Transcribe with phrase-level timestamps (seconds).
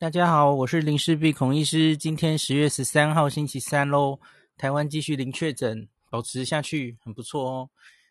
[0.00, 1.96] 大家好，我是林氏璧孔医师。
[1.96, 4.20] 今天十月十三号星期三喽，
[4.56, 7.70] 台湾继续零确诊，保持下去很不错哦。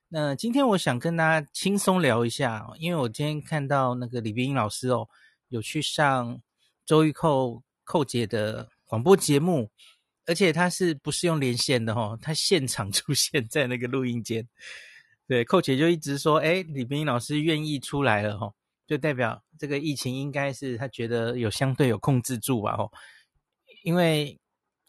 [0.09, 5.07] 那今天我想跟大家轻松聊一下，因为我今天看到那个李冰英老师哦，
[5.47, 6.41] 有去上
[6.85, 9.69] 周玉蔻蔻姐的广播节目，
[10.25, 12.19] 而且他是不是用连线的哦？
[12.21, 14.45] 他现场出现在那个录音间，
[15.25, 18.53] 对，寇姐就一直说，哎，李冰英老师愿意出来了哦。
[18.87, 22.89] 就代表这个疫情应该是他觉得有相对有控制住吧，吼，
[23.83, 24.39] 因为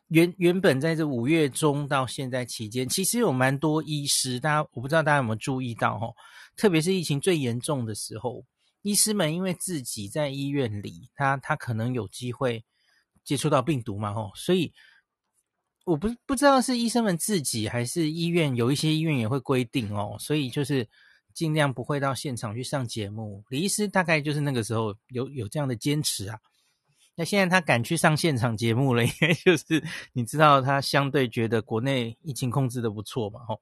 [0.06, 6.14] 原原本在这五月中到现在期间，其实有蛮多医师，大家我不知道大家有没有注意到，吼，
[6.56, 8.44] 特别是疫情最严重的时候，
[8.82, 12.64] 医师们因为自己在医院里，他他可能有机会
[13.24, 14.72] 接触到病毒嘛，吼，所以
[15.84, 20.88] 我不不知道是医生们自己还是医院，有一些医院也会规定哦，所以就是。
[21.38, 23.44] 尽量不会到现场去上节目。
[23.48, 26.36] 李医师大概就是那个时候有有这样的坚持啊。
[27.14, 29.80] 那现在他敢去上现场节目了， 应该就是
[30.12, 33.38] 你知道他相对觉得国内疫情控制的不错嘛。
[33.46, 33.60] 吼，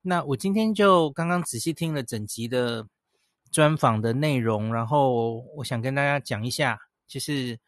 [0.00, 2.86] 那我今天就刚刚仔细听了整集的
[3.50, 7.58] 专访的内容，然后我想跟大家讲一下，就是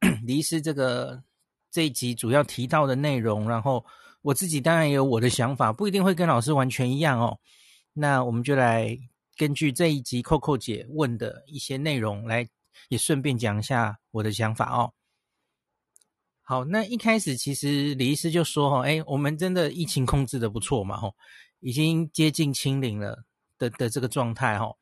[0.26, 1.22] 李医师这个
[1.70, 3.48] 这一集主要提到的内容。
[3.48, 3.82] 然后
[4.20, 7.38] 我自己当然也有我的想法，不一定会跟老师完全一样哦。
[7.92, 8.98] 那我们就来
[9.36, 12.48] 根据这一集蔻蔻姐问的一些内容来，
[12.88, 14.92] 也顺便讲一下我的想法哦。
[16.40, 21.14] 好，那一开始其实李医师就说：“哈，哎，我们真的疫情控制得不错嘛，吼，
[21.60, 23.24] 已经接近清零了
[23.58, 24.74] 的的这个状态，哈。”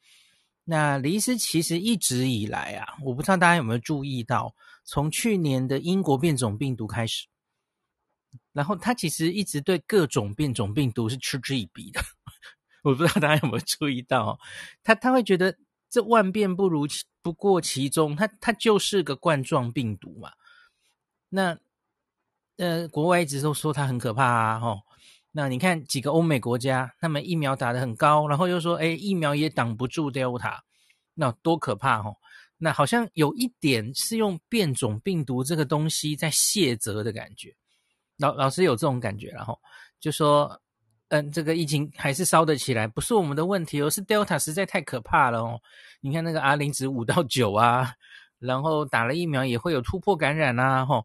[0.65, 7.27] 那李医师其实一直以来啊，我不知道大家有没有注意到，从去年的英国变种病毒开始，
[8.53, 12.01] 然后他其实一直对各种变种病毒是嗤之以鼻的。
[12.83, 14.39] 我不知道大家有没有注意到，
[14.83, 15.55] 他他会觉得
[15.91, 20.31] 这万变不如其不过其中，他他就是个冠状病毒嘛。
[21.29, 21.59] 那
[22.57, 24.81] 呃，国外一直都说它很可怕啊，吼。
[25.33, 30.61] 那你看几个欧美国家，他们疫苗打得很高，然后又说，哎，疫苗也挡不住 Delta，
[31.15, 32.17] 那多可怕吼。
[32.57, 37.55] 那好像有一点是用变种病毒这个东西在卸责的感觉。
[38.17, 39.59] 老老师有这种感觉，然后
[40.01, 40.61] 就说。
[41.11, 45.61] 嗯，这个疫情还是烧得起来，不是我们的问题，哦是 Delta 实在太可怕了哦。
[46.01, 47.93] 你看那个 R 零值五到九啊，
[48.39, 51.05] 然后打了疫苗也会有突破感染啊，吼。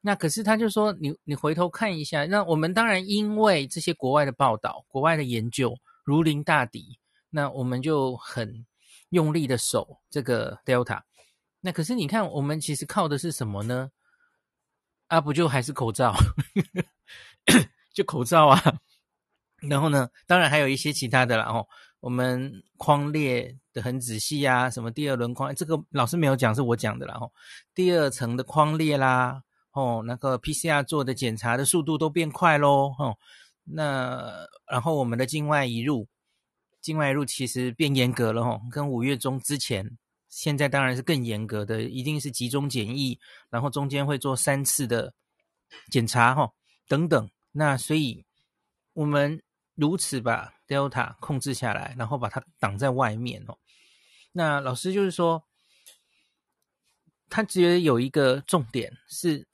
[0.00, 6.98] 那可是他就说，你你回头看一下，那我们当然因为这些国外的报道、国外的研究如临大敌，
[7.28, 8.64] 那我们就很
[9.10, 11.02] 用力的守这个 Delta。
[11.60, 13.90] 那可是你看，我们其实靠的是什么呢？
[15.08, 16.14] 啊，不就还是口罩，
[17.92, 18.80] 就口罩啊。
[19.62, 21.44] 然后呢，当然还有一些其他的啦。
[21.44, 21.66] 哦，
[22.00, 27.14] 我们框列的很仔细啊，什么第二轮框，这个老师没有讲，是我讲的啦。
[27.20, 27.30] 哦，
[27.74, 32.94] 第二层的框列啦，哦，那个 PCR 做的检查的速度都变快咯。
[32.98, 33.18] 哦，
[33.64, 36.08] 那然后我们的境外移入，
[36.80, 38.42] 境外移入其实变严格了。
[38.42, 39.98] 哦，跟五月中之前，
[40.30, 43.18] 现在当然是更严格的，一定是集中检疫，
[43.50, 45.12] 然后中间会做三次的
[45.90, 46.34] 检查。
[46.34, 46.50] 哈，
[46.88, 47.30] 等等。
[47.52, 48.24] 那所以
[48.94, 49.42] 我们。
[49.80, 53.56] 如此把 Delta 控制下来，然后把它挡在外面哦。
[54.32, 55.44] 那老师就是说，
[57.30, 59.48] 他觉得有一个重点是，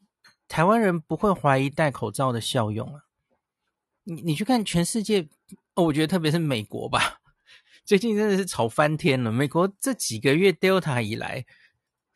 [0.48, 3.03] 台湾人不会怀疑戴口罩的效用啊。
[4.03, 5.28] 你你去看全世界，
[5.75, 7.20] 哦，我觉得特别是美国吧，
[7.87, 9.31] 最近真的是吵翻天了。
[9.31, 11.47] 美国这几个月 Delta 以来，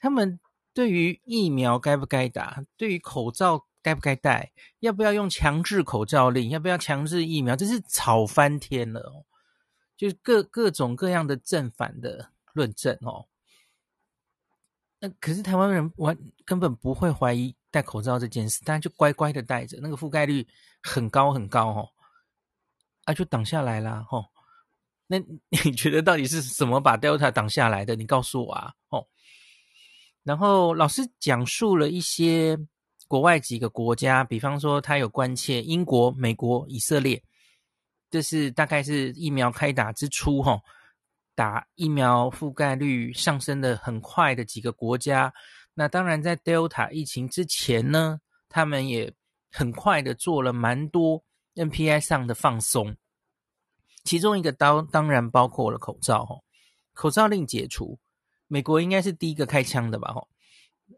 [0.01, 0.41] 他们
[0.75, 3.69] 对于疫苗该不该打，对于口罩。
[3.83, 4.53] 该不该戴？
[4.81, 6.51] 要不要用强制口罩令？
[6.51, 7.57] 要不要强制疫苗？
[7.57, 9.25] 这是吵翻天了哦！
[9.97, 13.27] 就是各各种各样的正反的论证哦。
[14.99, 20.47] 那可是台湾人完根本不会怀疑戴口罩这件事，大家就乖乖的戴着，那个覆盖率
[20.83, 21.89] 很高很高哦，
[23.05, 24.27] 啊，就挡下来啦哦。
[25.07, 25.19] 那
[25.65, 27.97] 你觉得到底是什么把 Delta 挡下来的？
[27.97, 29.07] 你告诉我啊哦。
[30.23, 32.59] 然后老师讲述了一些。
[33.11, 37.21] 国外几个国家，比方说他有关切英国、美国、以色列，
[38.09, 40.61] 这是大概是疫苗开打之初，哈，
[41.35, 45.35] 打疫苗覆盖率上升的很快的几个国家。
[45.75, 49.13] 那当然，在 Delta 疫情之前呢，他们也
[49.51, 51.25] 很快的做了蛮多
[51.57, 52.95] NPI 上的放松，
[54.05, 56.37] 其中一个当当然包括了口罩，哈，
[56.93, 57.99] 口罩令解除，
[58.47, 60.25] 美国应该是第一个开枪的吧，哈。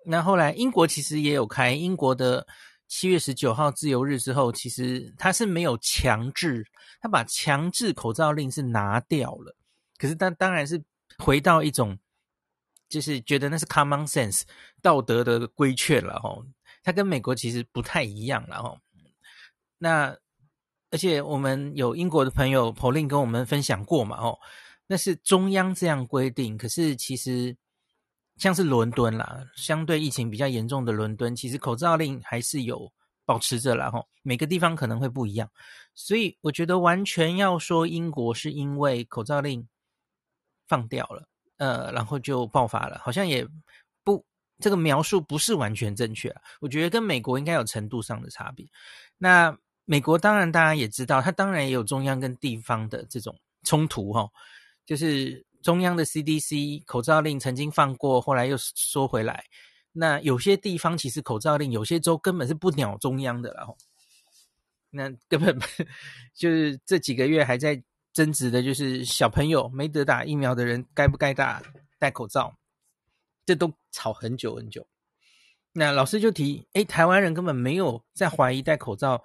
[0.05, 1.73] 那后来，英国其实也有开。
[1.73, 2.47] 英国的
[2.89, 6.67] 七月十九号自由日之后，其实他是没有强制，
[7.01, 9.57] 他把强制口罩令是拿掉了。
[9.97, 10.83] 可是，当当然是
[11.19, 11.99] 回到一种
[12.89, 14.43] 就是觉得那是 common sense
[14.81, 16.45] 道德的规劝了吼。
[16.83, 18.79] 它跟美国其实不太一样了吼。
[19.79, 20.17] 那
[20.91, 24.39] 而且我们有英国的朋友 Pauline 跟我们分享过嘛吼，
[24.89, 27.57] 那是中央这样规定，可是其实
[28.43, 32.93] 像是伦敦啦，相对疫情比较严重的伦敦，其实口罩令还是有
[33.25, 34.09] 保持着啦吼。
[34.23, 35.49] 每个地方可能会不一样，
[35.95, 39.69] 所以我觉得完全要说英国是因为口罩令
[40.67, 41.29] 放掉了。
[41.59, 43.47] 呃，然后就爆发了，好像也
[44.03, 44.25] 不
[44.59, 46.35] 这个描述不是完全正确。
[46.61, 48.67] 我觉得跟美国应该有程度上的差别。
[49.19, 54.29] 那美国当然大家也知道，它当然也有中央跟地方的这种冲突哈、
[54.85, 59.45] 就是中央的 CDC 口罩令曾经放过，后来又缩回来。
[59.93, 63.77] 那有些地方其实口罩令，有些州根本是不鸟中央的，然后
[64.91, 65.59] 那根本
[66.35, 67.83] 就是这几个月还在。
[68.15, 71.63] 争执的就是小朋友没得打疫苗的人该不该打
[71.99, 72.55] 戴口罩，
[73.47, 74.87] 这都吵很久很久。
[75.73, 79.25] 那老师就提，诶，台湾人根本没有在怀疑戴口罩，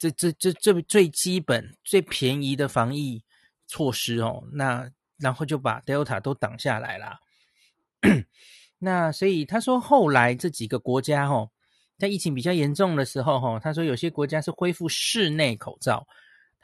[0.00, 3.22] 这这这这最基本最便宜的防疫
[3.68, 4.48] 措施哦。
[4.50, 7.18] 那然后就把 Delta 都挡下来了。
[8.78, 11.50] 那所以他说，后来这几个国家哦，
[11.98, 16.06] 在疫情比较严重的时候哈，他说有些国家是恢复室内口罩。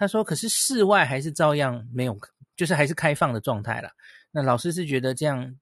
[0.00, 2.16] 他说：“可是室外还是照样没有，
[2.54, 3.90] 就是还是开放的状态啦。
[4.30, 5.58] 那老师是觉得这样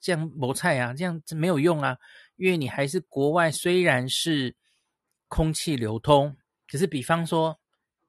[0.00, 1.98] 这样谋菜啊，这样没有用啊，
[2.36, 4.54] 因为你还是国外虽然是
[5.26, 6.36] 空气流通，
[6.70, 7.58] 可是比方说，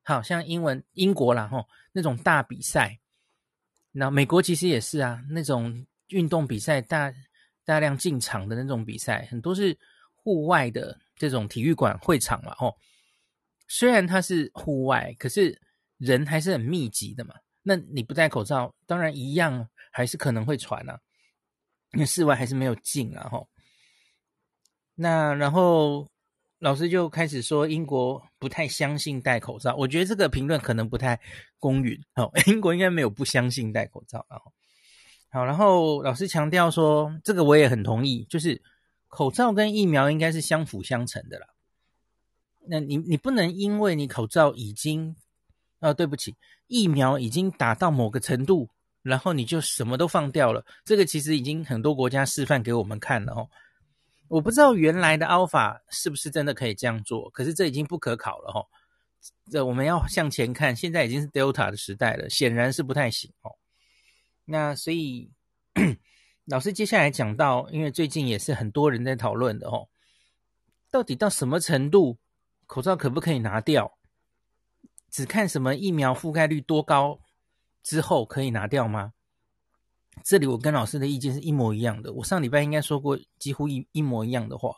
[0.03, 2.99] 好像英文英国啦吼，那种大比赛，
[3.95, 7.13] 那美国其实也是啊，那种运动比赛大
[7.63, 9.77] 大量进场的那种比赛，很多是
[10.15, 12.75] 户外的这种体育馆会场嘛吼。”
[13.69, 15.59] 虽然它是户外，可是
[15.97, 17.35] 人还是很密集的嘛。
[17.61, 20.99] 那你不戴口罩，当然一样还是可能会传啊。
[21.93, 23.47] 因为室外还是没有禁啊，吼。
[24.95, 26.07] 那然后
[26.63, 29.75] 老师就开始说，英国不太相信戴口罩。
[29.75, 31.19] 我觉得这个评论可能不太
[31.59, 32.31] 公允哦。
[32.47, 34.39] 英国应该没有不相信戴口罩啊。
[35.29, 38.61] 好，然后老师强调说，这个我也很同意，就是
[39.09, 41.47] 口罩跟疫苗应该是相辅相成的啦。
[42.65, 45.17] 那你你不能因为你口罩已经，
[45.81, 46.33] 啊，对不起，
[46.67, 48.69] 疫苗已经打到某个程度，
[49.01, 50.65] 然后你就什么都放掉了。
[50.85, 53.49] 这个其实已经很多国家示范给我们看了哦。
[54.27, 58.65] 我不知道原来的 Alpha 是不是真的可以这样做，可是这已经不可考了哦。
[59.51, 63.51] 这我们要向前看，现在已经是 Delta 的时代了，显然是不太行哦。
[64.45, 65.31] 那所以
[66.45, 69.87] 老师接下来讲到，因为最近也是很多人在讨论的哦，
[70.91, 72.17] 到底到什么程度？
[72.65, 73.97] 口罩可不可以拿掉？
[75.11, 77.19] 只看什么疫苗覆盖率多高
[77.83, 79.13] 之后可以拿掉吗？
[80.23, 82.13] 这里我跟老师的意见是一模一样的。
[82.13, 84.75] 我上礼拜应该说过几乎一一模一样的话。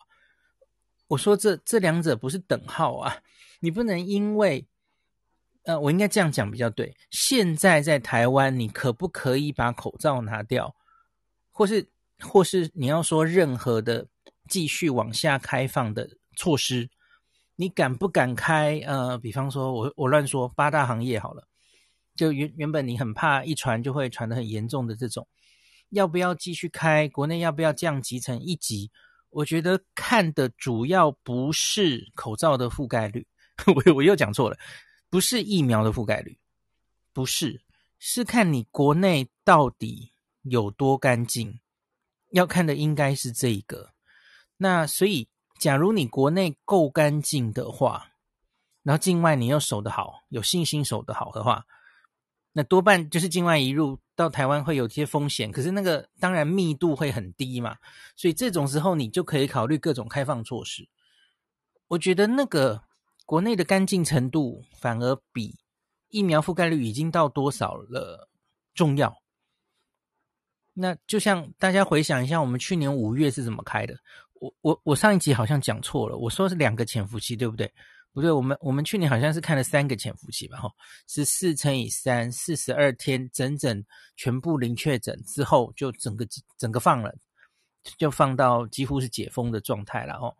[1.07, 3.17] 我说这这两者不是等号啊！
[3.59, 4.67] 你不能因为……
[5.63, 6.95] 呃，我应该这样讲比较对。
[7.09, 10.75] 现在在台湾，你可不可以把口罩拿掉？
[11.51, 11.87] 或是
[12.19, 14.07] 或是你要说任何的
[14.47, 16.89] 继续往下开放的措施？
[17.55, 18.79] 你敢不敢开？
[18.85, 21.47] 呃，比方说我我乱说八大行业好了，
[22.15, 25.27] 就原原本你很怕一传就会传的很严重的这种，
[25.89, 27.07] 要不要继续开？
[27.09, 28.91] 国内要不要降级成一级？
[29.29, 33.27] 我觉得看的主要不是口罩的覆盖率，
[33.67, 34.57] 我我又讲错了，
[35.09, 36.37] 不是疫苗的覆盖率，
[37.13, 37.61] 不是，
[37.99, 40.11] 是看你国内到底
[40.43, 41.59] 有多干净，
[42.31, 43.91] 要看的应该是这一个。
[44.57, 45.27] 那所以。
[45.57, 48.11] 假如你国内够干净的话，
[48.83, 51.63] 然后境外你又守得好，有信心守得好的话，
[52.57, 55.51] 那多半就是境外移入到台湾会有些风险。
[55.51, 57.75] 可是那个当然密度会很低嘛，
[58.15, 60.87] 所以这种时候你就可以考虑各种开放措施。
[61.89, 62.81] 我觉得那个
[63.25, 65.59] 国内的干净程度反而比
[66.07, 68.29] 疫苗覆盖率已经到多少了
[68.73, 69.21] 重要。
[70.73, 73.97] 那就像大家回想一下，我们去年五月是怎么开的？
[74.39, 77.69] 我我我上一集好像讲错了，我说是两个潜伏期，对不对？
[78.15, 80.57] 不对，我们我们去年好像是看了三个潜伏期吧？
[80.57, 80.71] 哈，
[81.05, 83.83] 是四乘以三，四十二天，整整
[84.15, 86.25] 全部零确诊之后，就整个
[86.57, 87.13] 整个放了，
[87.97, 90.33] 就放到几乎是解封的状态了，哦，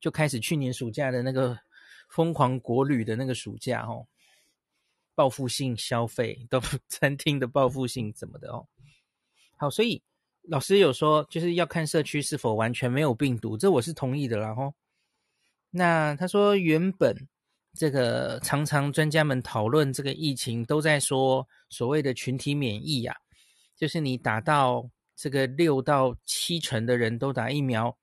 [0.00, 1.56] 就开始去年暑假的那个
[2.08, 4.04] 疯狂国旅的那个暑假，哦，
[5.14, 8.66] 报复性消费，都餐厅的报复性怎么的哦，
[9.56, 10.02] 好，所以。
[10.44, 14.74] 老师有说，就是要看社区是否完全没有病毒，这我是同意的啦吼。
[15.70, 17.28] 那他说，原本
[17.74, 23.18] 这个常常专家们讨论这个疫情，都在说所谓的群体免疫呀、啊，
[23.76, 27.96] 就是你打到这个六到七成的人都打疫苗，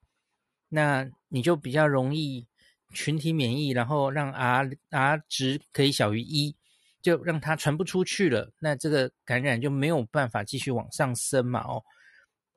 [0.70, 2.48] 那你就比较容易
[2.94, 6.56] 群体免疫，然后让 R R 值可以小于一，
[7.02, 8.54] 就让它传不出去了。
[8.60, 11.60] 那这个感染就没有办法继续往上升嘛？
[11.62, 11.84] 哦，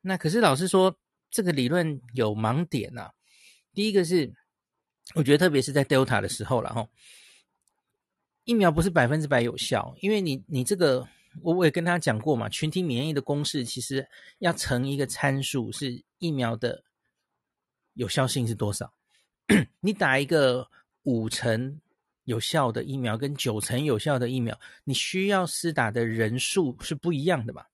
[0.03, 0.97] 那可是老实说，
[1.33, 3.11] 这个理论有盲点呐、啊。
[3.75, 4.33] 第一个是，
[5.15, 6.89] 我觉得特别是在 Delta 的时候了哈，
[8.45, 11.09] 疫苗不是百分之百有效，因为你你这个。
[11.43, 14.09] 我我也跟他讲过嘛，群体免疫的公式其实
[14.41, 16.83] 要乘一个参数，是疫苗的
[17.95, 18.93] 有效性是多少？
[19.79, 20.69] 你打一个
[21.05, 21.81] 五成
[22.25, 27.65] 有效的疫苗跟九成有效的疫苗，你需要施打的人数是不一样的嘛？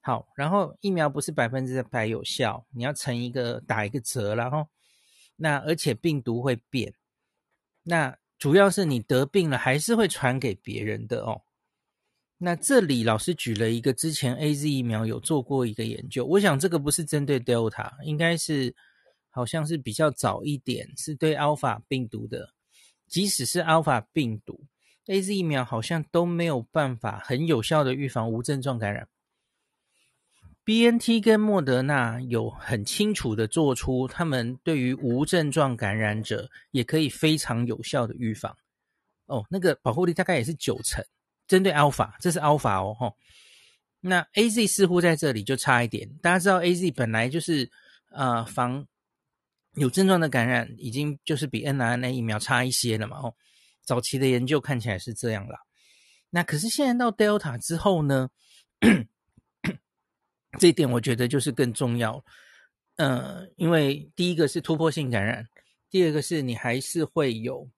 [0.00, 4.64] 好，然后疫苗不是百分之百有效，你要乘一个打一个折，然后
[5.40, 6.92] 那而且病毒会变，
[7.84, 11.42] 那主要是你得病了还是会传给别人的哦。
[12.38, 18.74] 那这里老师举了一个之前 AZ 疫苗有做过一个研究，我想这个不是针对 Delta，应该是
[19.30, 22.52] 好像是比较早一点，是对 Alpha 病毒的。
[23.06, 24.66] 即使是 Alpha 病毒
[25.06, 29.08] ，AZ 疫苗好像都没有办法很有效的预防无症状感染。
[30.68, 38.54] BNT 跟莫德纳有很清楚的做出，他们对于无症状感染者也可以非常有效的预防。
[39.24, 41.02] 哦，那个保护力大概也是九成。
[41.46, 43.16] 针对 Alpha，这是 Alpha 哦，吼。
[44.00, 46.06] 那 AZ 似乎在这里就差一点。
[46.20, 47.70] 大家知道 AZ 本来就是
[48.10, 48.86] 呃防
[49.76, 53.34] 有症状的感染，已经就是比 N R N A 疫苗差一些了嘛，哦。
[53.86, 55.60] 早期的研究看起来是这样啦。
[56.28, 58.28] 那可是现在到 Delta 之后呢，
[60.58, 62.24] 这一点我觉得就是更重要。
[62.96, 65.46] 呃，因为第一个是突破性感染，
[65.90, 67.68] 第二个是你还是会有。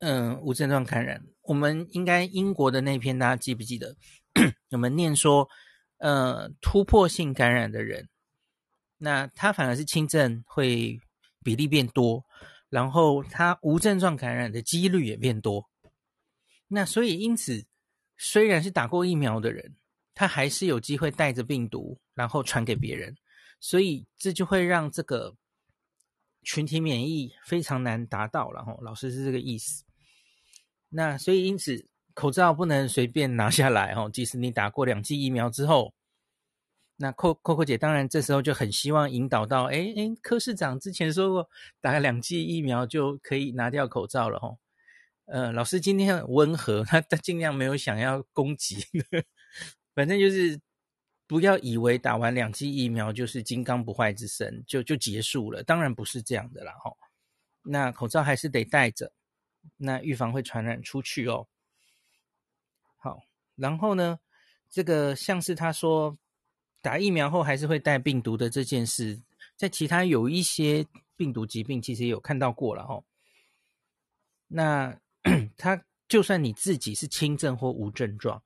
[0.00, 3.96] 嗯，无症状感染，我们应该英国的那篇大家记不记得？
[4.70, 5.48] 我们念说，
[5.96, 8.08] 呃，突破性感染的人，
[8.96, 11.00] 那他反而是轻症会
[11.42, 12.24] 比例变多，
[12.68, 15.68] 然后他无症状感染的几率也变多。
[16.68, 17.66] 那所以因此，
[18.16, 19.74] 虽然是打过疫苗的人，
[20.18, 23.16] 他还是有机会带着病毒，然后传给别人。
[23.60, 25.36] 所以这就会让这个
[26.42, 28.50] 群体免疫非常难达到。
[28.50, 29.84] 然后老师是这个意思。
[30.88, 34.10] 那所以因此，口罩不能随便拿下来哦。
[34.12, 35.94] 即使你打过两剂疫苗之后，
[36.96, 41.48] 那扣扣扣姐当然这时候就很希望引导到，哎哎，柯市长之前说过，
[41.80, 44.58] 打两剂疫苗就可以拿掉口罩了哦。
[45.26, 48.84] 呃，老师今天很温和，他他尽量没有想要攻击，
[49.98, 50.60] 反正就是
[51.26, 55.60] 不要以为打完两剂疫苗就是金刚不坏之身，就就结束了。
[55.64, 56.96] 当然不是这样的啦吼。
[57.62, 59.12] 那口罩还是得戴着。
[59.76, 61.48] 那预防会传染出去哦。
[62.96, 63.24] 好，
[63.56, 64.20] 然后呢，
[64.70, 66.16] 这个像是他说
[66.80, 69.20] 打疫苗后还是会带病毒的这件事，
[69.56, 70.86] 在其他有一些
[71.16, 73.02] 病毒疾病其实有看到过了哦。
[74.46, 74.96] 那
[75.58, 78.40] 他就算你自己是轻症或无症状，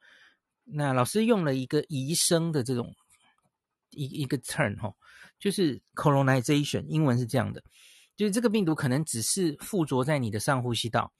[0.64, 2.94] 那老师用了一个医生的这种
[3.90, 4.94] 一一个 term 哦，
[5.38, 7.62] 就是 colonization，英文是这样的。
[8.14, 11.12] 就是这个病毒可能只是附着在你的上呼吸道，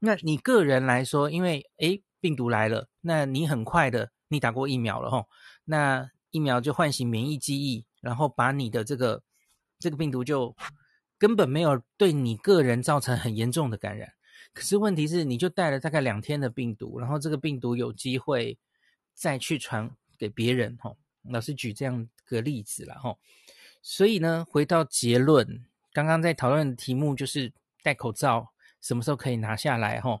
[0.00, 5.28] 那你个人来说，因为诶病毒来了，那你很快的你打过疫苗了吼，
[5.64, 9.22] 那疫苗就唤醒免疫记忆，然后把你的这个
[9.78, 10.54] 这个病毒就
[11.16, 14.12] 根本没有对你个人造成很严重的感染。
[14.52, 18.58] 可是问题是，你就带了大概两天的病毒，然后这个病毒有机会
[19.22, 19.88] 再去传
[20.18, 20.98] 给别人吼。
[21.30, 23.16] 老师举这样个例子了吼，
[23.80, 25.64] 所以呢，回到结论。
[25.92, 27.52] 刚刚在讨论的题目就是
[27.84, 30.00] 戴口罩什么时候可以拿下来？
[30.00, 30.20] 吼，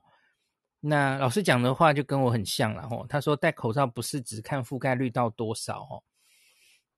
[0.78, 2.88] 那老师讲的话就跟我很像了。
[2.88, 5.84] 吼，他说戴口罩不是只看覆盖率到多少。
[5.86, 6.04] 吼，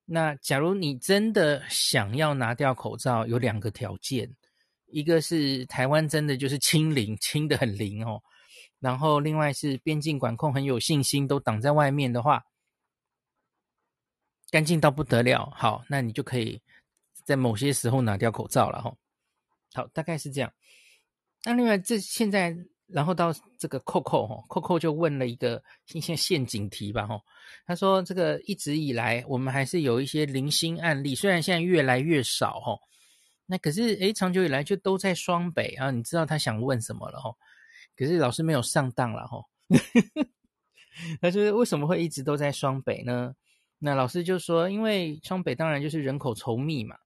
[0.05, 4.31] 那假如你真的想要拿掉口罩，有两个条件，
[4.89, 8.23] 一个是台湾真的就是清零，清得很零哦。
[8.85, 12.45] 然后另外是边境管控很有信心，都挡在外面的话，
[14.51, 15.51] 干净到不得了。
[15.57, 16.61] 好，那你就可以。
[17.25, 18.95] 在某些时候拿掉口罩了哈，
[19.73, 20.53] 好，大概是这样。
[21.43, 22.55] 那另外这现在，
[22.87, 27.19] 然后到这个扣扣哈，扣扣就问了一个新鲜陷阱题吧哈。
[27.67, 32.77] 他说这个一直以来我们还是有一些零星案例，虽然现在越来越少哈，
[33.47, 35.91] 那可是诶，长久以来就都在双北啊。
[35.91, 37.35] 你知道他想问什么了哈？
[37.97, 39.43] 可是老师没有上当了哈。
[41.21, 43.35] 他说为什么会一直都在双北呢？
[43.79, 46.97] 那老师就说，因为双北当然就是人口稠密嘛。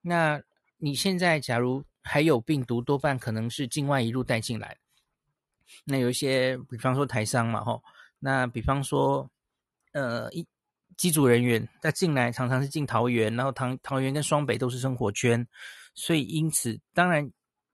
[0.00, 0.42] 那
[0.78, 4.76] 你现在假如还有病毒，多半可能是境外一路带进来。
[5.84, 7.82] 那有一些，比方说台商嘛，吼，
[8.18, 9.30] 那比方说，
[9.92, 10.46] 呃，一
[10.96, 15.46] 机组人员他进来常常是进桃园，然后桃桃园跟双北都是生活圈，
[15.94, 17.30] 所以因此当然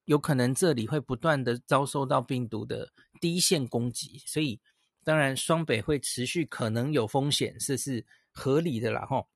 [0.08, 4.60] 有可能这里会不断的遭受到病毒的第一线攻击，所以
[5.04, 9.28] 当然双北会持续可能有风险，这是合理的啦吼。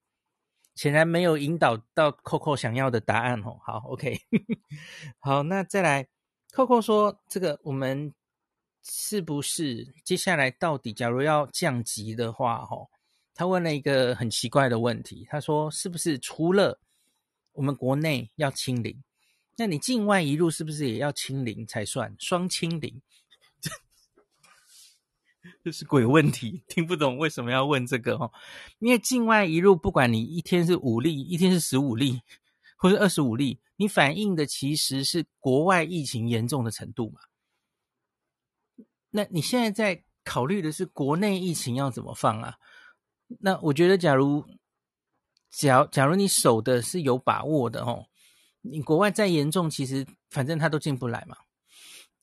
[0.74, 3.58] 显然没有引导到 Coco 想要的答案哦。
[3.62, 4.18] 好，OK，
[5.20, 6.08] 好，那再来
[6.52, 8.12] ，Coco 说这个我们。
[8.84, 12.90] 是不是接下来到底，假如要降级的话，吼，
[13.32, 15.24] 他问了一个很奇怪的问题。
[15.30, 16.80] 他说：“是不是除了
[17.52, 19.00] 我们国内要清零，
[19.56, 23.02] 那你境外一路是不是也要清零才算双清零？”
[25.64, 28.32] 这是鬼问题，听不懂为什么要问这个哦。
[28.78, 32.22] 因为境外一路，不管你一天是五例，一天是十五例，
[32.76, 37.20] 或是二十五例，你反映的其实是国外疫情严重的程度嘛。
[39.10, 42.56] 那你现在在考虑的是国内疫情要怎么放啊？
[43.40, 44.44] 那我觉得，假如
[45.50, 48.06] 假假如你守的是有把握的哦，
[48.62, 51.36] 你国外再严重，其实反正他都进不来嘛。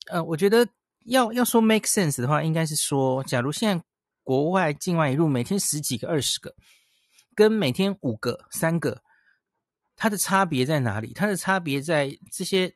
[0.07, 0.67] 呃，我觉得
[1.05, 3.83] 要要说 make sense 的话，应该是说，假如现在
[4.23, 6.55] 国外境外一路每天十几个、二十个，
[7.35, 9.01] 跟每天五个、三个，
[9.95, 11.13] 它的差别在哪里？
[11.13, 12.73] 它的差别在这些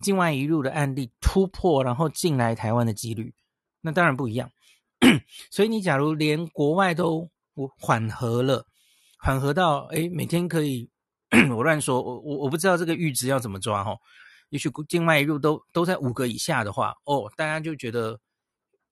[0.00, 3.34] 境外一路的案例突破，然后进来台湾的几率。
[3.80, 4.50] 那当然不一样，
[5.50, 7.30] 所以你假如连国外都
[7.78, 8.66] 缓和了，
[9.18, 10.90] 缓和到诶每天可以，
[11.56, 13.96] 我乱说，我我我不知道这个阈值要怎么抓哈，
[14.50, 18.20] 也许境外一路都都在五个以下的话，哦，大家就觉得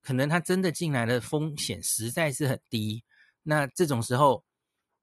[0.02, 3.04] 可能他真的进来的风险实在是很低。
[3.42, 4.44] 那这种时候，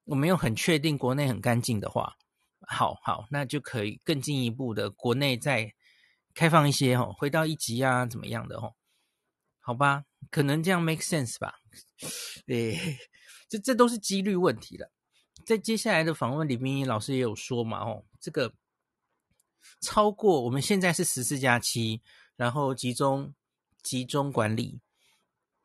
[0.06, 2.16] 我没有很确定国内很干净的话，
[2.68, 5.74] 好好，那就可以更进一步的国内再
[6.34, 8.72] 开放一些哈，回到一级啊，怎么样的哈。
[9.62, 11.56] 好吧，可能这样 make sense 吧，
[12.48, 12.98] 诶，
[13.48, 14.90] 这这都是几率问题了。
[15.46, 18.54] 在接下来的访问，里面老师也有说嘛，哦，这个
[19.82, 22.02] 超过我们现在是十四加七，
[22.36, 23.34] 然后集中
[23.82, 24.80] 集中管理，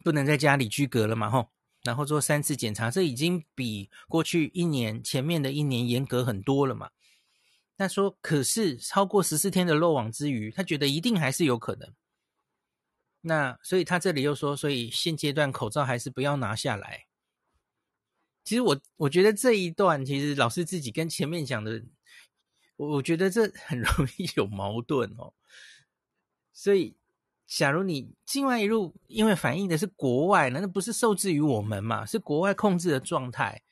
[0.03, 1.51] 不能在家里居隔了嘛，吼，
[1.83, 6.91] 然后做三次检查，这已经比过去一年前面的一年严格很多了嘛。
[7.77, 11.93] 那说可是超过十四天的漏网之鱼，他觉得一定还是有可能。
[13.21, 17.07] 那所以他这里又说，所以现阶段口罩还是不要拿下来。
[18.45, 21.83] 其实我我觉得这一段其实老师自己跟前面讲的，
[22.77, 25.33] 我我觉得这很 容易有矛盾哦。
[26.53, 26.97] 所以
[27.47, 32.05] 假如你境外一路，因为反映的是国外，那那不是受制于我们嘛？
[32.07, 33.63] 是国外控制的状态，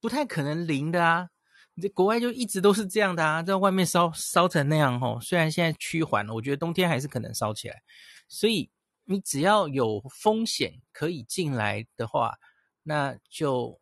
[0.00, 1.28] 不太可能零的啊。
[1.74, 5.18] 你这国外就一直都是这样的啊，在外面烧烧成那样哦。
[5.20, 7.82] 虽然现在趋缓了，我觉得冬天还是可能烧起来，
[8.28, 8.70] 所以。
[9.06, 12.38] 你只要有风险可以进来的话，
[12.84, 13.78] 那就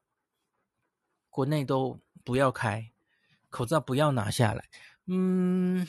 [1.32, 2.92] 国内都不要开
[3.50, 4.68] 口罩，不要拿下来。
[5.06, 5.84] 嗯，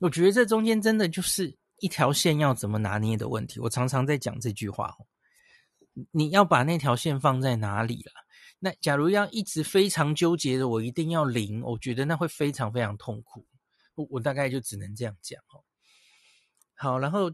[0.00, 3.58] 我觉得这中间真的就是一条线要怎么拿捏的问题。
[3.60, 4.94] 我常常在讲这句话，
[6.10, 8.12] 你要把那条线放在哪里了？
[8.58, 13.46] 那假如要一直非常纠结的，我一定要零，我觉得那会非常非常痛苦。
[13.94, 15.64] 我我大概就只能这样讲哦。
[16.74, 17.32] 好，然后。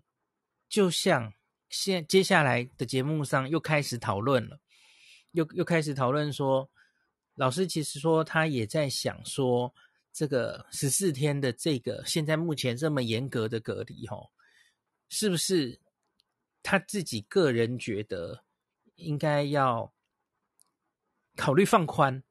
[0.69, 1.33] 就像
[1.69, 4.59] 现接下来的节目上又开始讨论了，
[5.31, 6.69] 又又开始讨论说，
[7.37, 9.73] 老师其实说他也在想说，
[10.13, 14.31] 这个十四天的这个现在目前这么严格的隔离，吼，
[15.09, 15.79] 是不是
[16.63, 18.43] 他自己个人觉得
[18.97, 19.93] 应该要
[21.37, 22.23] 考虑放宽？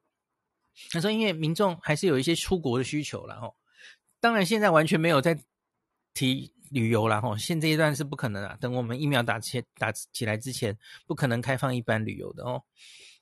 [0.90, 3.56] 他说，因为民众还是有一些出国的需求了，吼，
[4.20, 5.38] 当然现在完全没有在
[6.12, 6.52] 提。
[6.72, 8.58] 旅游啦，吼，现这一段是不可能啊。
[8.60, 12.60] 等我们疫苗打起打起来之前，不可能开放一般旅游的哦。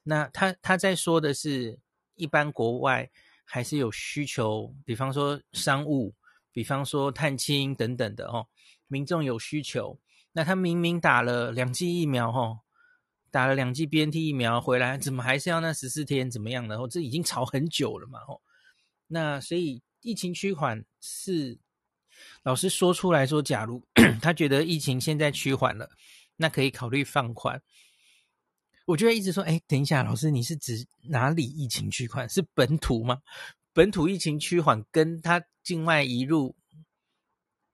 [0.04, 1.78] 那他他在说的是，
[2.14, 3.10] 一般国外
[3.44, 6.14] 还是有需求，比方说商务，
[6.52, 8.46] 比方说探亲等等的哦。
[8.86, 9.98] 民众有需求，
[10.32, 12.60] 那他明明打了两剂疫苗，哦，
[13.30, 16.30] 打了两剂 BNT 疫苗回来，怎么还是要那十四天？
[16.30, 16.76] 怎么样的？
[16.78, 18.40] 哦，这已经吵很久了嘛，吼。
[19.08, 21.58] 那所以疫情趋缓是。
[22.44, 23.82] 老师说出来说，假如
[24.22, 25.90] 他觉得疫情现在趋缓了，
[26.36, 27.60] 那可以考虑放宽。
[28.84, 32.28] 我就会一直说，哎，等一下，老师，你是指哪里疫情趋缓？
[32.28, 33.20] 是本土吗？
[33.72, 36.54] 本土疫情趋缓跟他境外移入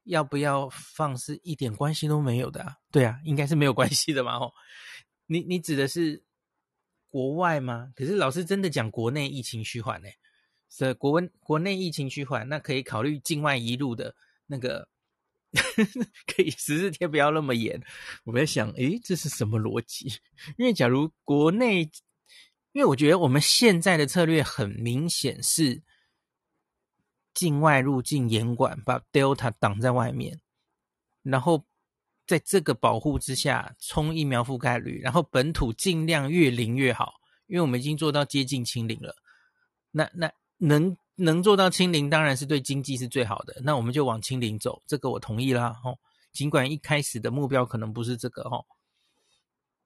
[0.04, 2.76] 要不要放是一点关系都没有的啊？
[2.90, 4.36] 对啊，应该是没有关系的嘛。
[4.36, 4.52] 哦，
[5.26, 6.22] 你你指的是
[7.08, 7.92] 国外吗？
[7.94, 10.08] 可是老师真的讲国内疫情趋缓呢？
[10.68, 14.14] 所以国温国内疫情趋缓，那可以考虑境外移入的。
[14.52, 14.88] 那个
[16.26, 17.82] 可以十四天不要那么严，
[18.24, 20.20] 我在想，诶，这是什么逻辑？
[20.56, 21.90] 因为假如国内
[22.72, 25.82] 因为我觉得我们现在的策略很明显是
[27.34, 30.40] 境外入境严管，把 Delta 挡在外面，
[31.22, 31.66] 然后
[32.28, 37.14] 在这个保护之下冲疫苗覆盖率，然后本土尽量越零越好，
[37.48, 39.16] 因为我们已经做到接近清零了。
[39.90, 43.60] 那那能能做到清零，当然是对经济是最好的。
[43.62, 45.72] 那我们就往清零走，这个我同意啦。
[45.82, 45.98] 吼，
[46.32, 48.66] 尽管一开始的目标可能不是这个吼。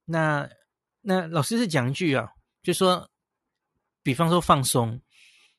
[0.05, 0.49] 那
[1.01, 2.31] 那老师是讲一句啊。
[2.63, 3.11] 就说，
[4.03, 4.99] 比方说放松，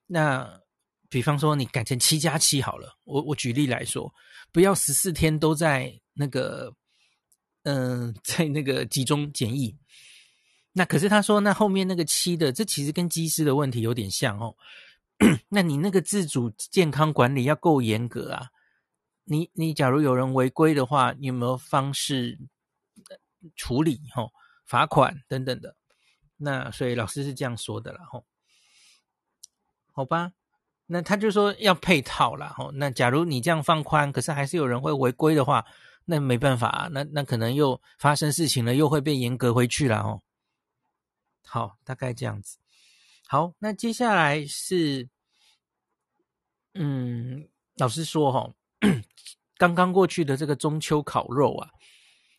[0.08, 0.60] 那
[1.08, 2.98] 比方说你改成七加七好了。
[3.04, 4.12] 我我举例来说，
[4.52, 6.74] 不要十四天都在那个，
[7.62, 9.78] 嗯、在那个集中检疫。
[10.74, 14.56] 那可是他说，那后面那个七的，这其实跟机师的问题有点像哦。
[15.50, 18.50] 那你那个自主健康管理要够严格啊。
[19.24, 22.38] 你你假如有人违规的话，你有没有方式
[23.56, 24.02] 处理？
[24.14, 24.32] 吼，
[24.66, 25.76] 罚款等等的。
[26.38, 28.26] 那所以老师是这样说的啦，吼，
[29.94, 30.34] 好吧，
[30.86, 35.66] 那他就说要配套啦，吼，那假如你这样放宽，可是还是有人会违规的话，
[36.06, 40.22] 那没办法啊，那那可能又发生事情了，又会被严格回去了，吼。
[41.48, 42.58] 好，大概这样子。
[43.28, 45.10] 好，那接下来是，
[46.76, 48.54] 嗯，老师说，吼，
[49.58, 51.70] 刚刚过去的这个中秋烤肉啊，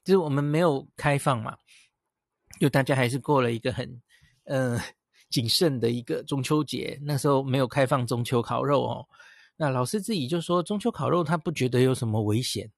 [0.05, 1.57] 就是我们没有开放嘛。
[2.61, 4.01] 就大家还是过了一个很，
[4.45, 4.81] 呃，
[5.29, 6.99] 谨慎的一个中秋节。
[7.03, 9.07] 那时候没有开放中秋烤肉哦。
[9.57, 12.71] 那老师自己就说，中秋烤肉他不觉得有什么危险，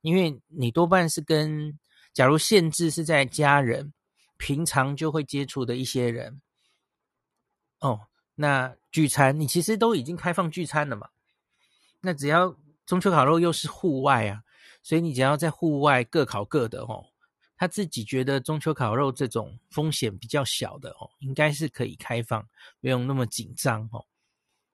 [0.00, 1.78] 因为你多半是跟，
[2.12, 3.92] 假如限制是在家人，
[4.36, 6.42] 平常就会接触的一些人。
[7.82, 11.10] 哦，那聚餐你其实都已经开放聚餐了嘛。
[12.00, 14.42] 那只要中秋烤肉又是户外啊，
[14.82, 17.04] 所以你只要在户外各烤各的哦。
[17.56, 22.44] 他自己觉得中秋烤肉这种风险比较小的哦，应该是可以开放，
[22.80, 24.04] 不用那么紧张哦。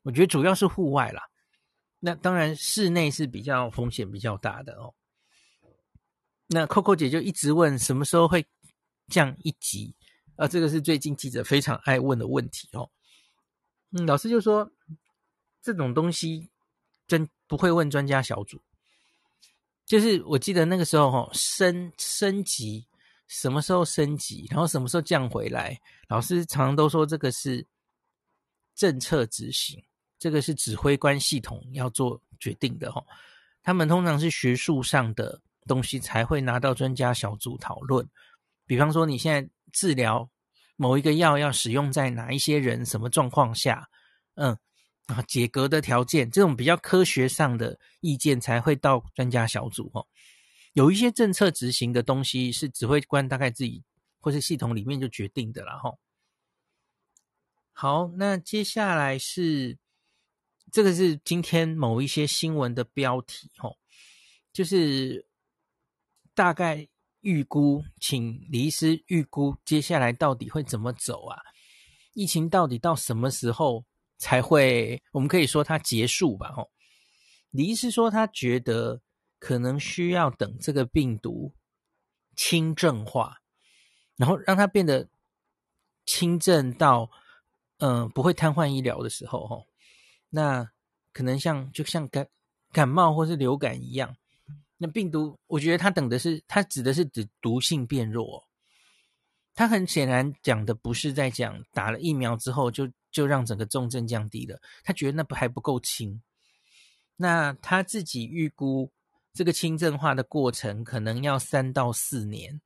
[0.02, 1.28] 我觉得主要是户外啦，
[1.98, 4.94] 那当然室内是比较风险比较大的哦。
[6.46, 8.46] 那 Coco 姐就一直问什么时候会
[9.08, 9.94] 降一级
[10.36, 10.48] 啊？
[10.48, 12.88] 这个是最近记者非常爱问的问题哦。
[13.92, 14.70] 嗯，老师就说
[15.62, 16.48] 这种东西
[17.06, 18.60] 真不会问专家小组。
[19.86, 22.86] 就是我记得那个时候哈，升升级
[23.26, 27.64] 什么时候升级，然后什么时候降回来，老师常常都说这个是
[28.74, 29.82] 政策执行，
[30.18, 33.02] 这个是指挥官系统要做决定的哈。
[33.62, 38.06] 他们通常是学术上的东西才会拿到专家小组讨论。
[38.66, 40.28] 比方说，你现在治疗
[40.78, 43.90] 某一个药要使用在哪一些人，什么状况下，
[44.36, 44.58] 嗯。
[45.08, 50.06] 啊，解隔的条件，这种比较科学上的意见才会到专家小组哦。
[50.74, 53.82] 有一些政策执行的东西是指挥官大概自己
[54.20, 55.94] 或是系统里面就决定的了哈。
[57.72, 59.78] 好，那接下来是
[60.70, 63.70] 这个是今天某一些新闻的标题哈，
[64.52, 65.26] 就是
[66.34, 66.86] 大概
[67.20, 71.38] 预估，请李医师预估接下来到底会怎么走啊？
[72.14, 73.84] 疫情到底到什么时候？
[74.20, 76.72] 才会，我们可以说它结束吧，吼。
[77.50, 79.00] 李医师说他觉得
[79.38, 81.54] 可能需要等这个病毒
[82.34, 83.36] 轻症化，
[84.16, 85.08] 然后让它变得
[86.04, 87.08] 轻症到，
[87.76, 89.68] 嗯、不会瘫痪医疗的时候，吼。
[90.30, 90.68] 那
[91.12, 92.28] 可能像就像感
[92.72, 94.16] 感冒或是流感一样，
[94.78, 98.48] 那病毒，我觉得他等的是，他指的是指毒性变弱。
[99.54, 106.22] 他很显然讲的不是在讲打了疫苗之后就就让整个重症降低了，他觉得那不还不够轻。
[107.16, 108.92] 那他自己预估
[109.34, 112.60] 这个轻症化的过程可能要三到四年。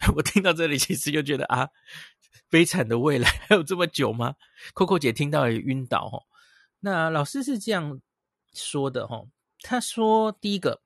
[0.16, 1.70] 我听到这里其实就觉得啊，
[2.50, 4.34] 悲惨的未来还有这么久吗
[4.74, 6.26] ？Coco 姐听到也晕倒哦。
[6.80, 8.00] 那老师是这样
[8.52, 9.28] 说的哦，
[9.64, 10.80] 他说第一个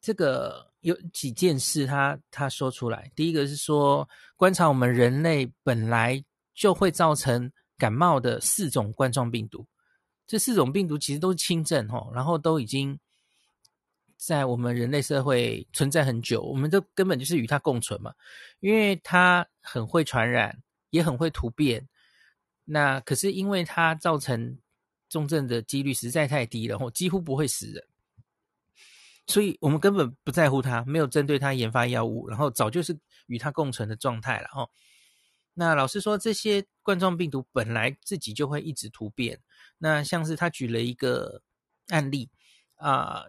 [0.00, 0.72] 这个。
[0.84, 3.10] 有几件事他，他说出来。
[3.16, 6.22] 第一个是说，观察我们人类本来
[6.54, 9.66] 就会造成感冒的四种冠状病毒，
[10.26, 13.00] 这四种病毒其实都是轻症哦，然后都已经
[14.18, 18.12] 在我们人类社会存在很久，我们都根本就是与它共存嘛，
[18.60, 20.54] 因为它很会传染，
[20.90, 21.88] 也很会突变。
[22.66, 24.58] 那可是因为它造成
[25.08, 27.82] 重症的几率实在太低了，然后几乎不会死人。
[29.26, 34.68] 所以我们根本不在乎它，没有针对它研发药物，然后早就是与它共存的状态了哦。
[35.54, 39.40] 那老师说，这些冠状病毒本来自己就会一直突变。
[39.78, 41.42] 那像是他举了一个
[41.88, 42.28] 案例
[42.76, 43.24] 啊、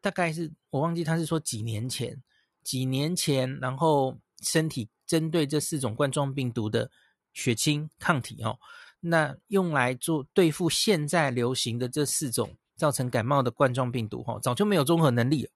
[0.00, 2.22] 大概是我忘记他是说几年前，
[2.62, 6.90] 几年前，然后身体针对这四种冠状病毒的
[7.32, 8.58] 血清抗体哦，
[9.00, 15.50] 那用来做对付现在流行的这四种造成感冒的冠状病毒哦，早就没有综合能力了。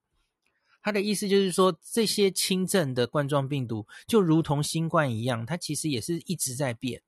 [0.82, 7.02] 他的意思就是说，这些轻症的冠状病毒就如同新冠一样，它其实也是一直在变。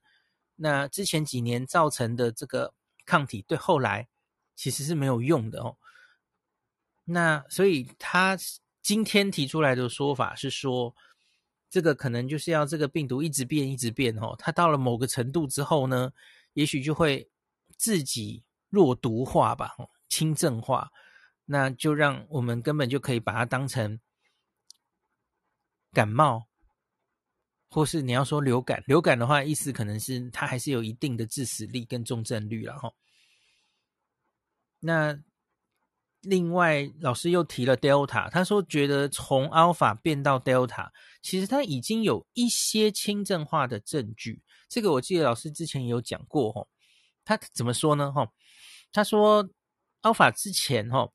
[0.56, 2.72] 那之前几年造成的这个
[3.04, 4.08] 抗体，对后来
[4.54, 5.76] 其实是没有用的哦。
[7.04, 8.38] 那所以他
[8.80, 10.96] 今天提出来的说法是说，
[11.68, 14.34] 这个可能就是要这个病毒一直变，一直变哦。
[14.38, 16.10] 它到了某个程度之后呢，
[16.54, 17.28] 也许就会
[17.76, 19.76] 自己弱毒化吧，
[20.08, 20.90] 轻症化，
[21.44, 24.00] 那就让我们根本就可以把它当成
[25.92, 26.48] 感冒。
[27.68, 32.92] 或是你要说流感，流感的话，意思可能是它还是有一定的致死力跟重症率了哈。
[34.78, 35.18] 那
[36.20, 40.90] 另外老师又提了 Delta，他说觉得从 Alpha 变到 Delta，
[41.20, 44.42] 其实他已经有一些轻症化的证据。
[44.68, 46.66] 这个我记得老师之前有讲过哈。
[47.24, 48.12] 他怎么说呢？
[48.12, 48.26] 哈，
[48.92, 49.46] 他说
[50.06, 51.10] Alpha 之前哈，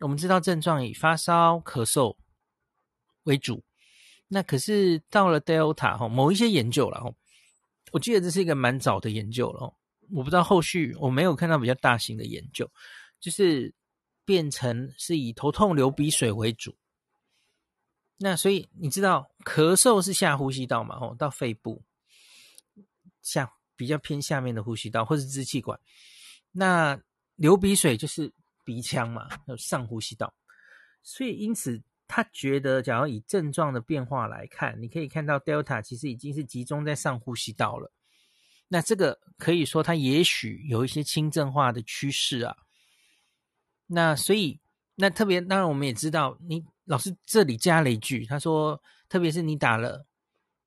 [0.00, 2.16] 我们知道症状以发烧、咳嗽
[3.22, 3.62] 为主。
[4.26, 7.14] 那可是到了 Delta 哈，某一些研究了哈，
[7.92, 9.74] 我记得这是一个蛮早的研究了哦，
[10.10, 12.68] 我不知道后续我没有看到比较大型的研究，
[13.20, 13.72] 就是
[14.24, 16.74] 变成是以头痛、流鼻水为主。
[18.16, 20.96] 那所以你知道咳嗽是下呼吸道嘛？
[21.00, 21.84] 哦，到肺部
[23.22, 25.78] 下比较偏下面的呼吸道或是支气管。
[26.50, 27.00] 那
[27.36, 28.32] 流鼻水就是
[28.64, 30.32] 鼻腔嘛，有上呼吸道。
[31.02, 31.82] 所以因此。
[32.06, 37.90] 他觉得，假如以症状的变化来看，你可以看到 Delta 其实已经是集中在上呼吸道了。
[38.68, 42.54] 那这个可以说，它也许有一些轻症化的趋势啊。
[43.86, 44.60] 那所以，
[44.96, 50.06] 那特别当然，我们也知道，你老师这里加了一句，他说，特别是你打了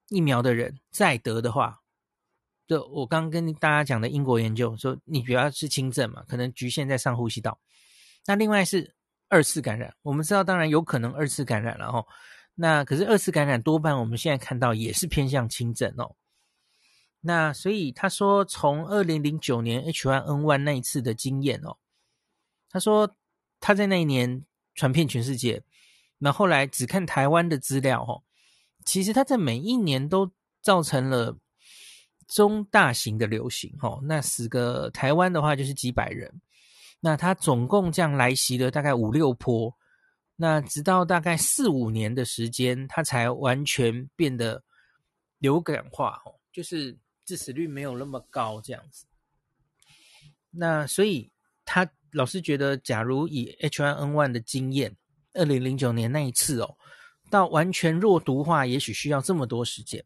[0.10, 1.84] 疫苗的人再得的话，
[2.68, 7.60] 就我刚跟大家讲的英国研究说，你主要是轻症嘛，可能局限在上呼吸道。
[8.26, 8.96] 那另外是。
[9.30, 12.06] 二次感染，我们知道，当然有可能二次感染了哦。
[12.56, 16.16] 那可是二次感染多半我们现在看到也是偏向轻症哦。
[17.20, 21.76] 那所以他说，从二零零九年 H1N1 那一次的经验哦，
[22.70, 23.18] 他说
[23.60, 25.62] 他在那一年传遍全世界，
[26.20, 28.24] 那后来只看台湾的资料哦，
[28.86, 31.38] 其实他在每一年都造成了
[32.28, 34.00] 中大型的流行哦。
[34.04, 36.42] 那死个台湾的话就是几百人。
[37.00, 39.72] 那它总共这样来袭了大概五六波，
[40.36, 44.64] 那直到大概四五年的时间，它才完全变得
[45.38, 49.06] 流感化哦，就是致死率没有那么高这样子。
[50.50, 51.32] 那所以
[51.66, 54.96] 他老是觉得，假如以 H1N1 的经验，
[55.34, 56.78] 二零零九年那一次哦，
[57.30, 60.04] 到完全弱毒化，也许需要这么多时间。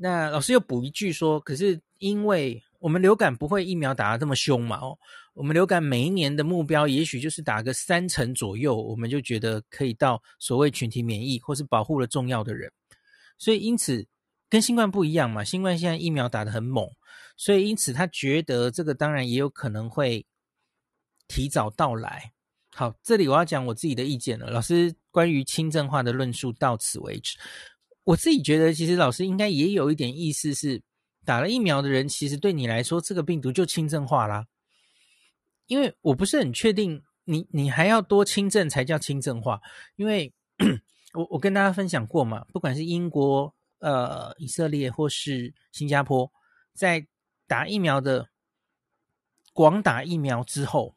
[0.00, 2.62] 那老师又补一句说，可是因为。
[2.80, 4.78] 我们流感不会疫苗打得这么凶嘛？
[4.78, 4.98] 哦，
[5.34, 12.72] 我们流感每一年的目标也许就是打个三成左右，我们就觉得可以到所谓群体免疫，或是保护了重要的人。
[13.36, 14.06] 所以因此
[14.48, 16.88] 跟新冠不一样嘛，新冠现在疫苗打得很猛，
[17.36, 20.24] 所以因此他觉得这个当然也有可能会
[21.28, 22.32] 提早到来。
[22.74, 24.48] 好，这里我要讲我自己的意见了。
[24.48, 27.36] 老师关于轻症化的论述到此为止。
[28.10, 30.82] 我自己觉得其实老师应该也有一点意思是。
[31.22, 34.46] 打了疫苗的人，其实对你来说，这个病毒就轻症化啦。
[35.66, 39.60] 因为我不是很确定你，你你还要多轻症才叫轻症化。
[39.96, 40.32] 因为
[41.12, 46.28] 我我跟大家分享过嘛，不管是英国、呃以色列或是新加坡，
[46.72, 47.06] 在
[47.46, 48.30] 打疫苗的
[49.52, 50.96] 广打疫苗之后，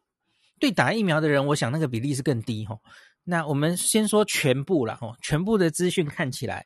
[0.57, 2.79] 对打疫苗的人，我想那个比例是更低哈。
[3.25, 6.65] 那我们先说全部了哈，全部的资讯看起来。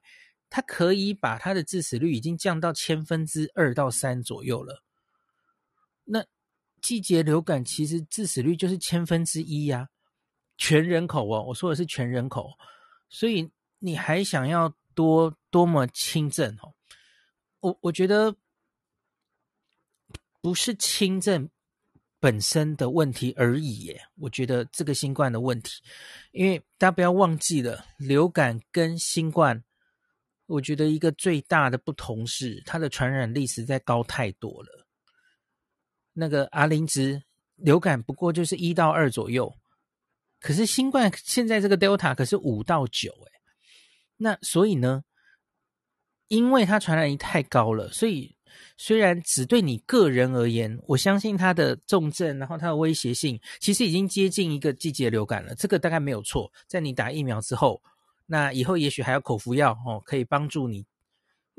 [0.49, 4.81] 它可以把它的致死率已经降到千分之二到三左右了。
[6.05, 6.25] 那
[6.81, 9.89] 季节流感其实致死率就是千分之一呀，
[10.57, 12.51] 全人口哦，我说的是全人口，
[13.09, 16.73] 所以你还想要多多么轻症哦？
[17.59, 18.33] 我我觉得
[20.39, 21.49] 不是轻症
[22.19, 25.83] 本身的问题而已耶，我觉得这个新冠的问题，
[26.31, 29.61] 因为大家不要忘记了，流感跟新冠。
[30.47, 34.87] 我觉得一个最大的不同是，它的传染力实在高太多了。
[36.13, 37.21] 那个 R 零值
[37.57, 39.53] 流感不过就是一到二左右，
[40.39, 43.31] 可是新冠现在这个 Delta 可是五到九，哎，
[44.15, 45.03] 那所以呢，
[46.29, 48.33] 因为它传染力太高了，所以
[48.77, 55.53] 虽然只对你个人而言，我相信它的重症，然后它的威胁性，其实已经接近一个季节流感了。
[55.55, 57.83] 这个大概没有错，在你打疫苗之后。
[58.27, 60.85] 那以后也许还有口服药哦，可以帮助你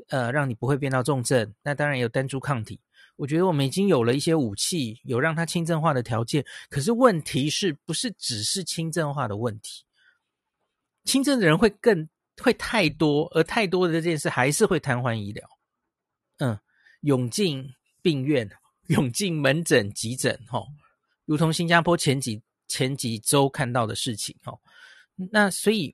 [0.07, 1.53] 呃，让你不会变到重症。
[1.63, 2.79] 那当然有单株抗体。
[3.15, 6.45] 我觉得我们已经有了一些武器，有让它轻症化的条件。
[6.69, 9.83] 可是问题是不是只是轻症化的问题？
[11.03, 12.07] 轻症的人会更
[12.41, 15.45] 会太多，而太多的这件事还是会瘫痪医疗。
[16.37, 16.57] 嗯，
[17.01, 17.67] 涌进
[18.01, 18.49] 病院，
[18.87, 20.67] 涌进门诊、急诊，吼，
[21.25, 24.61] 如同新加坡前几前几周看到的事情，吼。
[25.31, 25.93] 那所以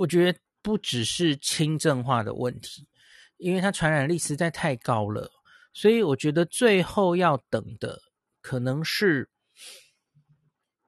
[0.00, 2.88] 我觉得不只是轻症化的问题，
[3.36, 5.30] 因为它传染力实在太高了。
[5.74, 8.00] 所以我觉得最后要等的
[8.40, 9.28] 可能是，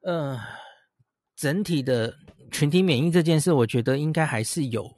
[0.00, 0.40] 呃，
[1.36, 2.16] 整体的
[2.50, 4.90] 群体免疫这件事，我觉得应该还是有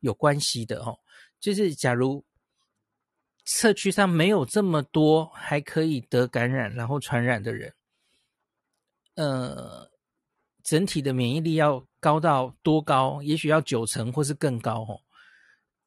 [0.00, 0.98] 有关系的哦。
[1.38, 2.24] 就是假如
[3.44, 7.72] 社区上没有这么多还可以得感染然后传染的人，
[9.14, 9.88] 呃，
[10.64, 13.22] 整体的免疫力要高到多高？
[13.22, 15.00] 也许要九成或是更高哦。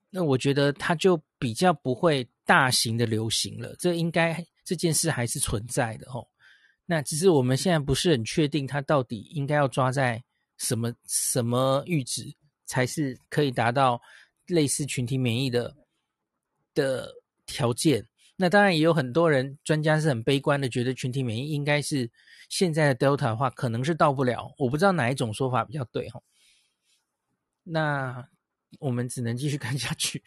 [0.10, 6.26] 那我觉得它就比较不会大型的流行了，这应该这件事还是存在的哦。
[6.86, 10.24] 那只是我们现在不是很确定，它到底应该要抓在
[10.58, 12.32] 什么什么阈值
[12.66, 14.00] 才是可以达到
[14.48, 15.76] 类似群体免疫的
[16.76, 17.12] 的
[17.46, 18.06] 条件。
[18.36, 22.10] 那当然也有很多人专家是很悲观的，觉得群体免疫应该是
[22.54, 24.54] 现在的 Delta 的话，可能是到不了。
[24.58, 26.22] 我不知道哪一种说法比较对哈。
[27.64, 28.28] 那。
[28.80, 30.24] 我们只能继续 看下去。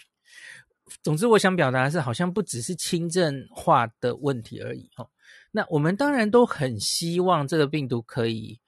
[1.03, 4.89] 总之，我想表达的是，好像不只是轻症化的问题而已。
[4.95, 5.11] 哈，
[5.51, 8.61] 那我们当然都很希望这个病毒可以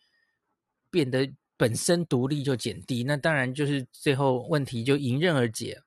[0.90, 3.04] 变得本身独立就减低。
[3.04, 5.80] 那当然就是最后问题就迎刃而解。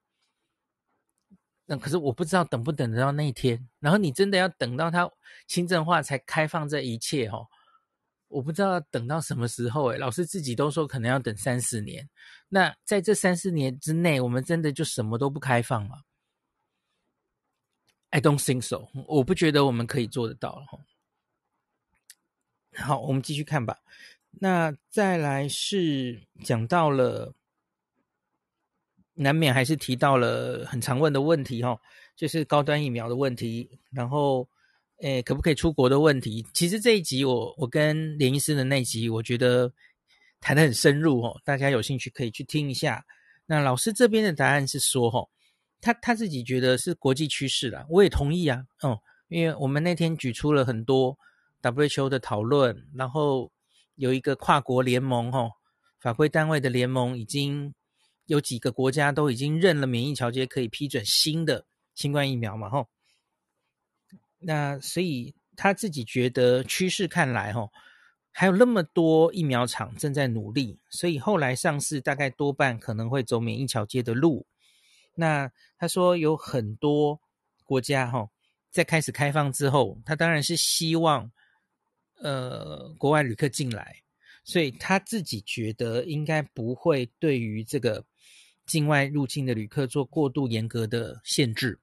[1.66, 3.68] 那可是我不知道等不等得到那一天。
[3.82, 5.12] 然后你真的要等到它
[5.48, 7.28] 轻症化才开放这一切？
[7.28, 7.50] 哦。
[8.32, 12.10] 我不知道等到什么时候诶，老师自己都说可能要等三四年。
[12.48, 16.04] 那在这三四年之内，我们真的就什么都不开放吗
[18.10, 18.88] ？I don't think so。
[19.08, 20.66] 我不觉得我们可以做得到了。
[22.78, 23.80] 好，我们继续看吧。
[24.32, 27.34] 那再来是讲到了，
[29.16, 31.80] 难免还是提到了很常问的问题哈，
[32.16, 34.48] 就是高端疫苗的问题，然后。
[35.02, 36.46] 诶，可不可以出国的问题？
[36.54, 39.74] 其实这一集我我跟连医师的那集，我觉得
[40.40, 41.42] 谈得很深入哦。
[41.44, 43.04] 大家有兴趣可以去听一下。
[43.48, 45.28] 那老师这边的答案是说，哦，
[45.82, 48.64] 他他自己觉得是国际趋势啦，我也同意啊。
[48.82, 51.18] 哦，因为我们那天举出了很多
[51.64, 53.52] WHO 的讨论，然后
[53.96, 55.52] 有一个跨国联盟，哦，
[56.00, 57.74] 法规单位的联盟，已经
[58.28, 62.88] 有几个国家都已经认了免疫调节，可以批准新的新冠疫苗嘛，吼。
[64.42, 67.72] 那所以他自己觉得趋势看来，吼，
[68.32, 74.48] 还有那么多疫苗厂正在努力，所以后来上市大概多半可能会走免疫桥接的路。
[75.16, 77.22] 那他说有很多
[77.64, 78.32] 国家，吼，
[78.70, 81.32] 在开始开放之后，他当然是希望，
[82.22, 83.98] 呃，国外旅客进来，
[84.44, 88.06] 所以他自己觉得应该不会对于这个
[88.66, 91.80] 境外入境的旅客做过度严格的限制。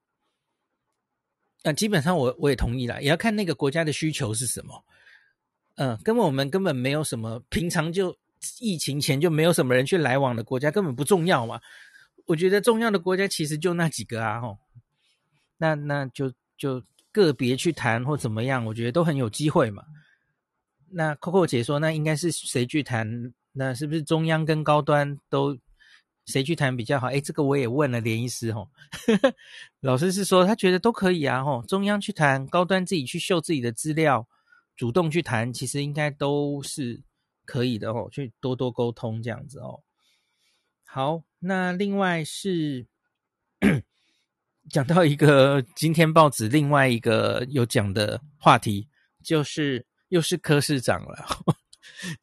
[1.62, 4.84] 那基本上我我也同意啦，也要看那个国家的需求是什么。
[5.76, 8.16] 嗯，根本我们根本没有什么，平常就
[8.60, 11.60] 疫情前就没有什么人去来往的国家，根本不重要嘛。
[12.26, 14.58] 我觉得重要的国家其实就那几个啊，吼。
[15.56, 19.84] 那那就就个别去谈或怎么样，我觉得都很有机会嘛。
[20.90, 23.32] 那 Coco 姐说，那应该是谁去谈？
[23.52, 25.58] 那是不是中央跟高端都？
[26.28, 27.06] 谁去谈比较好？
[27.08, 28.68] 诶，这个我也问了连医师吼，
[29.80, 34.28] 老师是说他觉得都可以啊吼，中央去谈，高端自己去秀自己的资料，
[34.76, 37.00] 主动去谈，其实应该都是
[37.46, 39.80] 可以的吼，去多多沟通这样子哦。
[40.84, 42.86] 好，那另外是
[44.68, 48.86] 讲到一个今天报纸另外一个有讲的话题，
[49.24, 51.26] 就是又是柯市长了。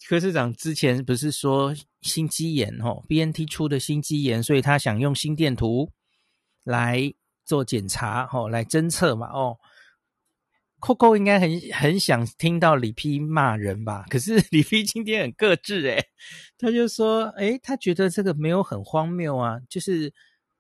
[0.08, 5.92] 柯市长之前不是说心肌炎哦，BNT 出的心肌炎，所以他想用心电图
[6.64, 7.14] 来
[7.44, 9.58] 做检查哦，来侦测嘛哦。
[10.82, 14.06] Coco 应该很很想听到李批骂人吧？
[14.10, 16.06] 可是 李批今天很克制诶，
[16.58, 20.14] 他就说诶，他觉得这个没有很荒谬啊，就是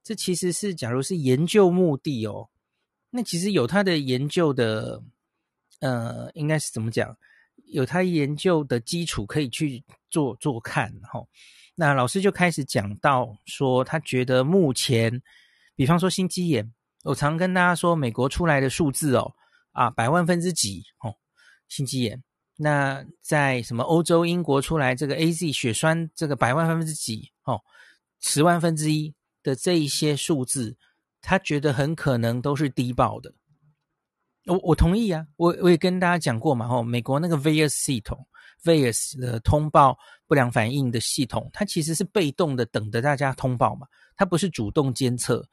[0.04, 2.50] 这其实是假如是研究目的哦，
[3.12, 5.04] 那其实有他的研究的，
[5.82, 7.16] 呃，应该是怎么讲？
[7.68, 11.28] 有他研究的基础可以去做做看，吼。
[11.76, 15.22] 那老师就开始讲到说，他觉得目前，
[15.76, 19.34] 比方说心肌炎，我常跟大家说，美国出来的数字哦，
[19.74, 21.16] 啊，百万分之几哦，
[21.68, 22.24] 心肌炎。
[22.58, 27.60] 那在什么欧洲、英国出来这个 AZ 血栓，这个百万分之几哦，
[28.22, 29.14] 十万分之一
[29.44, 30.78] 的这一些数字，
[31.22, 33.34] 他觉得很可能都是低报的。
[34.46, 38.28] 我我同意啊，我我也跟大家讲过嘛，吼，美国那个 Vas 系统
[38.64, 45.48] ，Vas 的通报不良反应的系统，它其实是被动的等着大家通报嘛，它不是主动监测。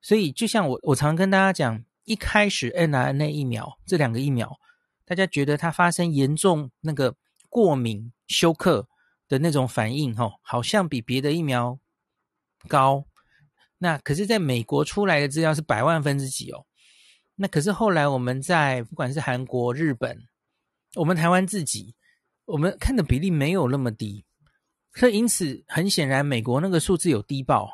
[0.00, 4.58] 所以就像我我常跟大家讲，一开始 n r n a 疫苗这两个疫苗，
[5.04, 7.14] 大家觉得它发生严重那个
[7.48, 8.88] 过敏休克
[9.28, 11.78] 的那种反应，吼，好像比别的疫苗
[12.66, 13.04] 高。
[13.78, 16.64] 那可是在美国出来的资料是百万分之几哦。
[17.40, 20.18] 那可是后来我们在不管是韩国、日本，
[20.96, 21.94] 我们台湾自己，
[22.46, 24.24] 我们看的比例没有那么低，
[24.92, 27.70] 所以因此很显然美国那个数字有低报。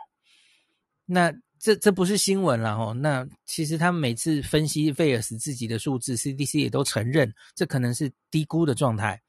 [1.06, 2.92] 那这这不是新闻了哦。
[2.92, 9.22] 那其实他们每次分析费尔斯自己的数字，CDC 也都承认这可能是低估的状态。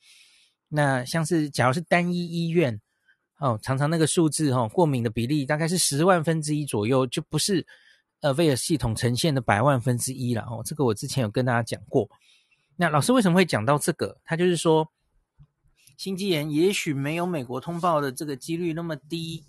[0.67, 2.81] 那像是假如是单一医院
[3.39, 7.65] 哦，常常那个数字哦，过敏的比例大概是十万分之一左右，就不是。
[8.21, 12.09] 呃，VAERS 系统呈现的百万分之一了哦，这个我之前有跟大家讲过。
[12.77, 14.19] 那老师为什么会讲到这个？
[14.25, 14.91] 他就是说，
[15.97, 19.45] 心肌炎也许没有美国通报的这个几率那么低。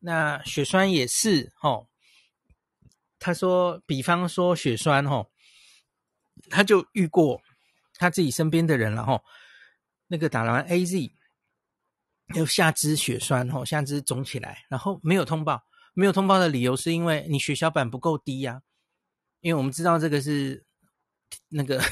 [0.00, 1.88] 那血栓也是哦。
[3.18, 5.28] 他说，比方说血栓哦，
[6.50, 7.40] 他就遇过
[7.94, 9.22] 他自己身边的人了哦。
[10.08, 11.10] 那个打完 AZ，
[12.34, 15.64] 有下肢血栓哦，下肢肿起来，然后没有通报。
[15.98, 18.60] 没有通报的理由是因为你血小板不够低呀、
[19.40, 20.62] 因为我们知道这个是
[21.48, 21.82] 那个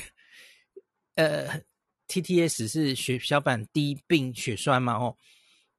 [1.15, 1.63] 呃
[2.09, 5.17] TTS 是血小板低并血栓嘛哦，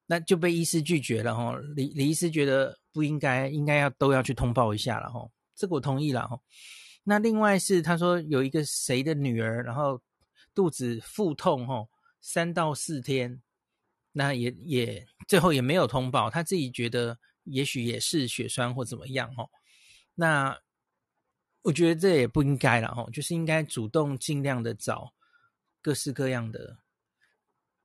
[0.06, 1.56] 那就被医师拒绝了哦。
[1.76, 5.30] 李李医师觉得不应该，应该要都要去通报一下了哦。
[5.54, 6.42] 这个我同意了哦。
[7.04, 10.02] 那另外是他说有一个谁的女儿，然后
[10.52, 11.88] 肚子腹痛哦，
[12.20, 13.40] 三到四天，
[14.10, 17.16] 那也也最后也没有通报，他自己觉得。
[17.46, 19.48] 也许也是血栓或怎么样哦，
[20.14, 20.58] 那
[21.62, 25.12] 我觉得这也不应该了哦，就是应该主动尽量的找
[25.82, 26.78] 各式各样的。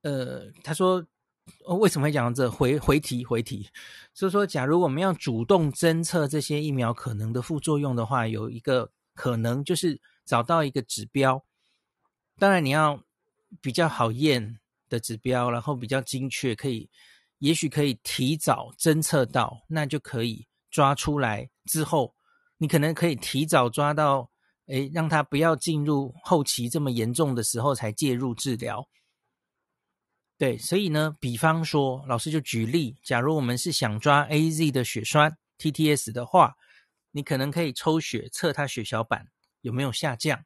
[0.04, 1.06] 呃，他说，
[1.66, 2.50] 哦，为什么会讲到这？
[2.50, 3.70] 回回题回题，
[4.14, 11.44] 所以说，假如我们要主动侦测这些疫苗可能的副作用的话，有一个可能就是找到一个指标，
[12.38, 13.04] 当然你要
[13.62, 14.60] 比较好验
[14.90, 16.90] 的指标，然后比较精确，可以。
[17.42, 21.50] 也许可以提早侦测到，那就可以抓出来。
[21.66, 22.16] 之后，
[22.58, 24.30] 你可能可以提早抓到，
[24.68, 28.88] 诶，让他不要进入后期这么严重的时候才介入治疗。
[30.38, 36.56] 对，所以呢，比方说，老师就举例，假如我们是想抓 AZ 的血栓 TTS 的话，
[37.10, 39.26] 你可能可以抽血测他血小板
[39.62, 40.46] 有没有下降。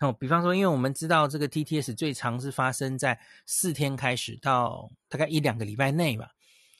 [0.00, 6.30] 哦，比方说，因为我们知道这个 TTS 最长是发生在四天开始到大概一两个礼拜内吧，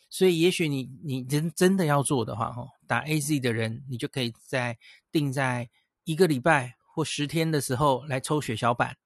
[0.08, 4.78] 所以也许你你真真的要做的话，哈，打 AZ 的人，你就可以在
[5.12, 5.68] 定在
[6.04, 8.96] 一个礼拜或十天的时候来抽血小板，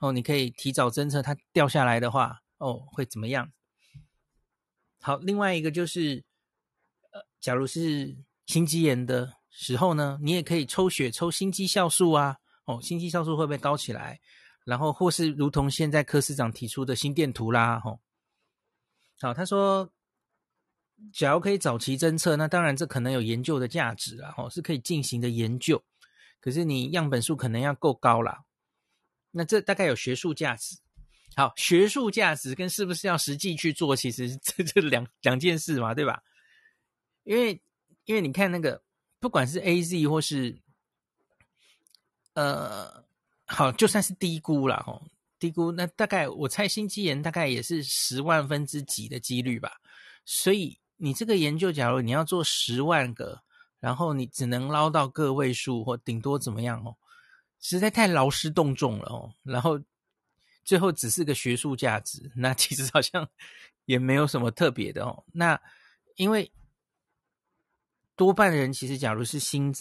[0.00, 3.52] 哦，你可以提早侦测它掉下来的话，哦，会怎么样？
[5.00, 6.24] 好，另外一个就是，
[7.12, 8.16] 呃，假如是
[8.46, 12.38] 心肌炎的时候呢，你也可以抽血抽心肌酵素啊。
[12.68, 14.20] 哦，心肌酵素会不会高起来？
[14.66, 18.00] 然后或是如同现在柯市长提出的心电图啦，吼、哦。
[19.22, 19.90] 好，他说，
[21.14, 25.82] 假如可以早期侦测，那当然这可能有研究的价值啦，吼、哦，是可以进行的研究。
[26.42, 28.44] 可是你样本数可能要够高啦，
[29.30, 30.76] 那这大概有学术价值。
[31.34, 36.22] 好，学术价值跟是不是要实际去做，其实 这这两两件事嘛，对吧？
[37.24, 37.58] 因为
[38.04, 38.82] 因为你看那个，
[39.18, 40.60] 不管是 AZ 或是。
[42.38, 43.04] 呃，
[43.46, 45.02] 好，就算是低估了哈，
[45.40, 49.80] 低估那大概我猜心肌炎大概也是十万分之几的几率吧。
[50.24, 53.42] 所以你这个研究，假如你要做十万个，
[53.80, 56.94] 然后你只能捞到个位数或顶多怎么样哦，
[57.58, 59.34] 实在太劳师动众了哦。
[59.42, 59.80] 然后
[60.62, 63.28] 最后只是个学术价值，那其实好像
[63.84, 65.24] 也没有什么特别的哦。
[65.32, 65.60] 那
[66.14, 66.48] 因为。
[68.18, 69.72] 多半的人其实，假如是心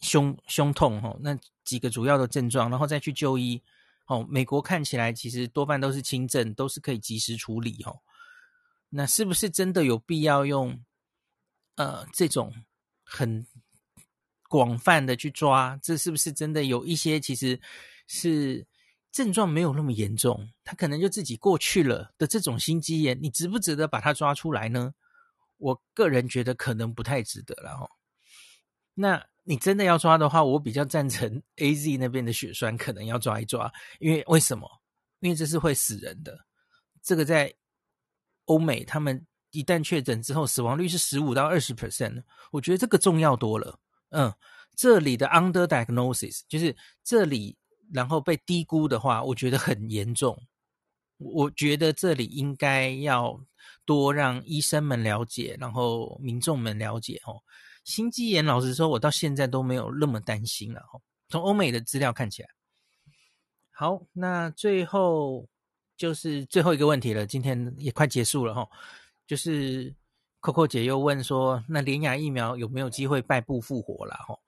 [0.00, 3.60] 胸胸痛吼，那几个主要的症状，然后再去就医
[4.06, 4.24] 哦。
[4.30, 8.00] 美国看起来其实多半都是轻症，都是可以及时处理吼。
[8.90, 10.80] 那是不是真的有必要用
[11.74, 12.54] 呃这种
[13.02, 13.44] 很
[14.48, 15.76] 广泛的去抓？
[15.82, 17.60] 这是不是真的有一些其实
[18.06, 18.64] 是
[19.10, 24.94] 症状没有那么严重，他可能就自己过去了的这种心肌炎，你值不值得把它抓出来呢？
[25.60, 27.88] 我个人觉得可能不太值得了哈。
[28.94, 34.68] 那你真的要抓的话，我比较赞成 AZ 那边的血栓可能要抓一抓，因为为什么？
[35.20, 36.36] 因为这是会死人的。
[37.02, 37.54] 这个在
[38.46, 43.78] 欧美他们一旦确诊之后，死亡率是十五到二十 percent，我觉得这个重要多了。
[44.10, 44.32] 嗯，
[44.76, 47.56] 这里的 under diagnosis 就是这里，
[47.92, 50.36] 然后被低估的话，我觉得很严重。
[51.20, 53.38] 我觉得这里应该要
[53.84, 57.42] 多让医生们了解，然后民众们了解哦。
[57.84, 61.00] 心肌炎，老实说，我到现在都没有那么担心了哦。
[61.28, 62.48] 从欧美的资料看起来，
[63.72, 65.46] 好，那最后
[65.96, 68.68] 就是最后一个问题了，今天也快结束了哈。
[69.26, 69.94] 就是
[70.40, 74.38] Coco 姐又问说，那联亚疫苗有没有机会败部复活了哈？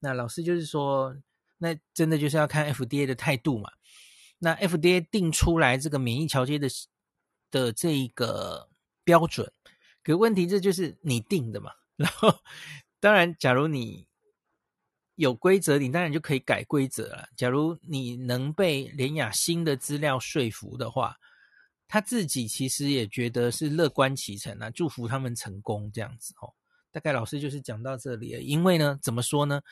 [0.00, 1.16] 那老师就是说，
[1.58, 3.70] 那真的就是要看 FDA 的态度嘛。
[4.38, 6.68] 那 FDA 定出来这个免疫桥接的
[7.50, 8.68] 的这个
[9.04, 9.50] 标准，
[10.02, 11.72] 可问题这就是你定的嘛。
[11.96, 12.34] 然后，
[13.00, 14.06] 当然，假如你
[15.14, 17.28] 有规则，你当然就可以改规则了。
[17.36, 21.16] 假如你能被联雅新的资料说服的话，
[21.88, 26.52] 他自己其实也觉得是乐观其成啊，祝福他们成功这样子哦。
[26.92, 29.62] 大概老师就是讲到这里，因为呢，怎么说呢？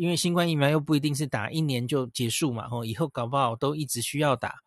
[0.00, 4.60] 因为新冠疫苗又不一定是打一年就结束嘛，吼，以后搞不好都一直需要打。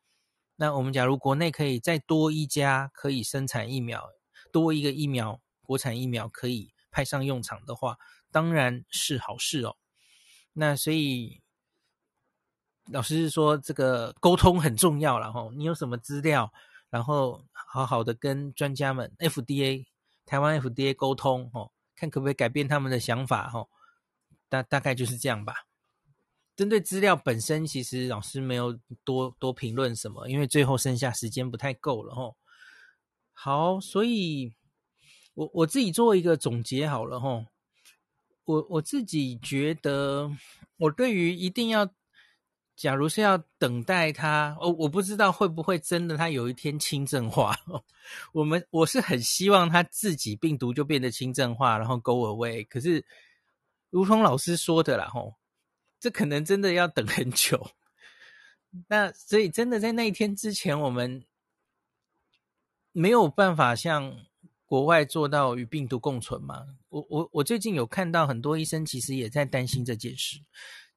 [0.57, 4.07] 那我们假如国内可以再多一家可以生产疫苗，
[4.51, 7.97] 多一个疫苗国产疫苗可以派上用场的话，
[8.31, 9.75] 当然是好事哦。
[10.53, 11.41] 那所以
[12.91, 16.53] 老师是说这个沟通很重要了，吼，你有什么资料，
[16.91, 19.87] 然后好好的跟专家们 FDA
[20.27, 23.67] 台湾 FDA 沟通，吼，看可不可以改变他们的想法，吼。
[24.53, 25.65] 大大概就是这样吧。
[26.55, 32.37] 针对资料本身，其实老师没有多多评论什么，因为最后剩下时间不太够了吼。
[33.31, 34.53] 好，所以
[35.33, 37.47] 我我自己做一个总结好了吼。
[38.45, 40.29] 我我自己觉得，
[40.77, 41.89] 我对于一定要，
[42.75, 47.57] 假如是要等待它，哦，我不知道会不会真的它有一天轻症化。
[48.31, 52.63] 我们我是很希望它自己病毒就变得轻症化，然后 go away。
[52.67, 53.03] 可是。
[53.93, 55.35] 如同老师说的啦，吼，
[55.99, 57.69] 这可能真的要等很久。
[58.89, 61.23] 那所以真的在那一天之前，我们
[62.91, 64.17] 没有办法像
[64.65, 66.65] 国外做到与病毒共存嘛？
[66.89, 70.39] 我我我最近有看到很多医生其实也在担心这件事，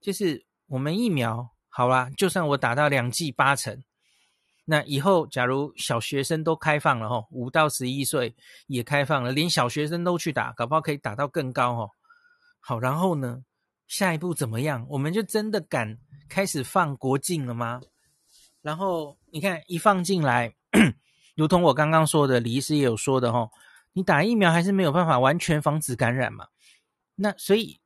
[0.00, 3.84] 就是我们疫苗好啦，就算我打到两剂八成，
[4.64, 8.34] 那以后假如小学生都开放了吼，五到十一岁
[8.68, 11.90] 也开放了，连小学生都去打，搞不好可以打到更高吼。
[12.68, 13.44] 好，然后呢？
[13.86, 14.84] 下一步怎么样？
[14.90, 15.96] 我们就真的敢
[16.28, 17.80] 开始放国境了吗？
[18.60, 20.52] 然后你看，一放进来，
[21.36, 23.48] 如同我刚刚说的，李医师也有说的哦，
[23.92, 26.48] 你打疫苗还是没有办法完全防止感染嘛。
[27.14, 27.78] 那所以，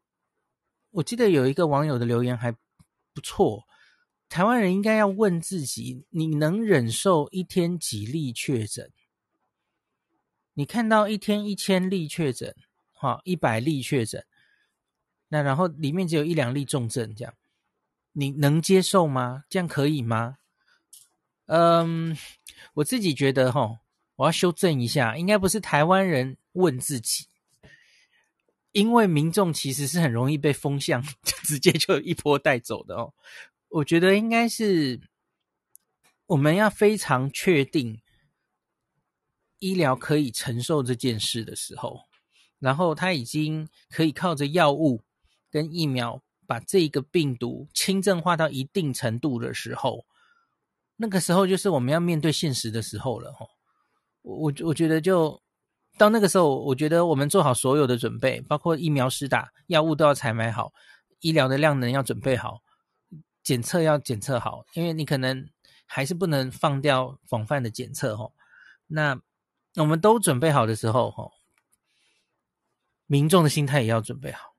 [0.93, 3.65] 我记得有一个网友的留言还不错，
[4.31, 8.91] 台湾人应该要问自己：你能忍受一天几例确诊？
[10.55, 12.57] 你看到一天一千例确诊，
[12.95, 14.25] 好，一百例确诊。
[15.33, 17.33] 那然后里面只有一两例重症，这样
[18.13, 19.45] 你能接受吗？
[19.49, 20.39] 这样可以吗？
[21.47, 22.19] 嗯，
[22.75, 23.79] 我自己觉得齁，
[24.17, 27.29] 我要修正一下，应该不是台湾人问自己，
[28.73, 31.01] 因为民众其实是很容易被风向
[31.47, 33.15] 直接就一波带走的哦。
[33.69, 35.01] 我觉得应该是
[36.27, 38.03] 我们要非常确定
[39.61, 42.09] 医疗可以承受这件事的时候，
[42.59, 45.05] 然后他已经可以靠着药物。
[45.51, 50.05] 跟疫苗把这个病毒轻症化到一定程度的时候，
[50.97, 53.35] 那个时候就是我们要面对现实的时候了。
[54.23, 55.41] 我我我觉得就
[55.97, 60.73] 到那个时候，我觉得我们做好所有的准备，包括疫苗施打、药物都要采买好，
[61.21, 62.63] 医疗的量能要准备好，
[63.43, 65.49] 检测要检测好，因为你可能
[65.87, 68.17] 还是不能放掉广泛的检测。
[68.17, 68.31] 哈，
[68.87, 69.21] 那
[69.77, 71.31] 我们都准备好的时候，哈，
[73.07, 74.50] 民众的心态也要准备好。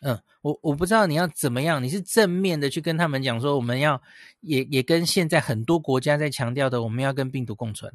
[0.00, 4.00] 嗯，我我不知道你要怎么样，你是正面的去跟他们讲说，我们要
[4.40, 7.92] 也也跟现在很多国家在强调的，我们要跟病毒共存，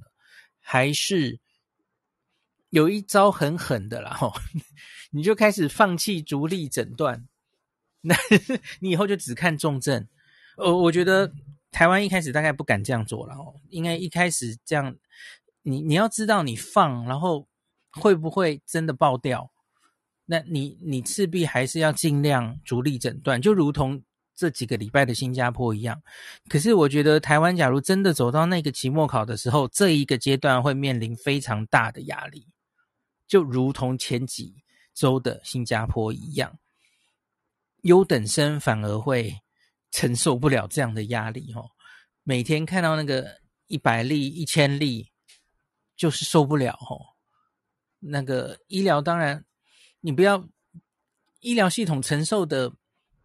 [0.60, 1.40] 还是
[2.72, 4.34] 有一招很狠的啦，吼，
[5.12, 7.26] 你就开始放弃逐例诊断，
[8.02, 8.14] 那
[8.82, 10.06] 你以后就只看重症。
[10.58, 11.32] 呃，我觉得
[11.72, 14.94] 台湾一开始大概不敢这样做了，哦，应该一开始这样，
[15.62, 17.48] 你你要知道你放，然后
[17.92, 19.53] 会不会真的爆掉？
[20.26, 24.02] 那你你势必还是要尽量逐例诊断，就如同
[24.36, 26.02] 这几个礼拜的新加坡一样。
[26.48, 32.48] 可是我觉得台湾假如真的走到那个期末考的时候，这一个阶段会面临非常大的压力，
[33.28, 34.64] 就如同前几
[34.94, 36.58] 周的新加坡一样，
[37.82, 39.36] 优等生反而会
[39.92, 41.70] 承受不了这样的压力哦。
[42.24, 45.12] 每天看到那个一百例、一千例，
[45.96, 47.14] 就是受不了哦。
[48.00, 49.46] 那个医疗当然，
[50.06, 50.46] 你不要
[51.40, 52.74] 医疗系统承受的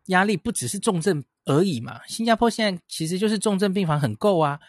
[0.07, 2.01] 压力不只是重症而已嘛。
[2.07, 4.61] 新加坡现在其实就是重症病房很够啊，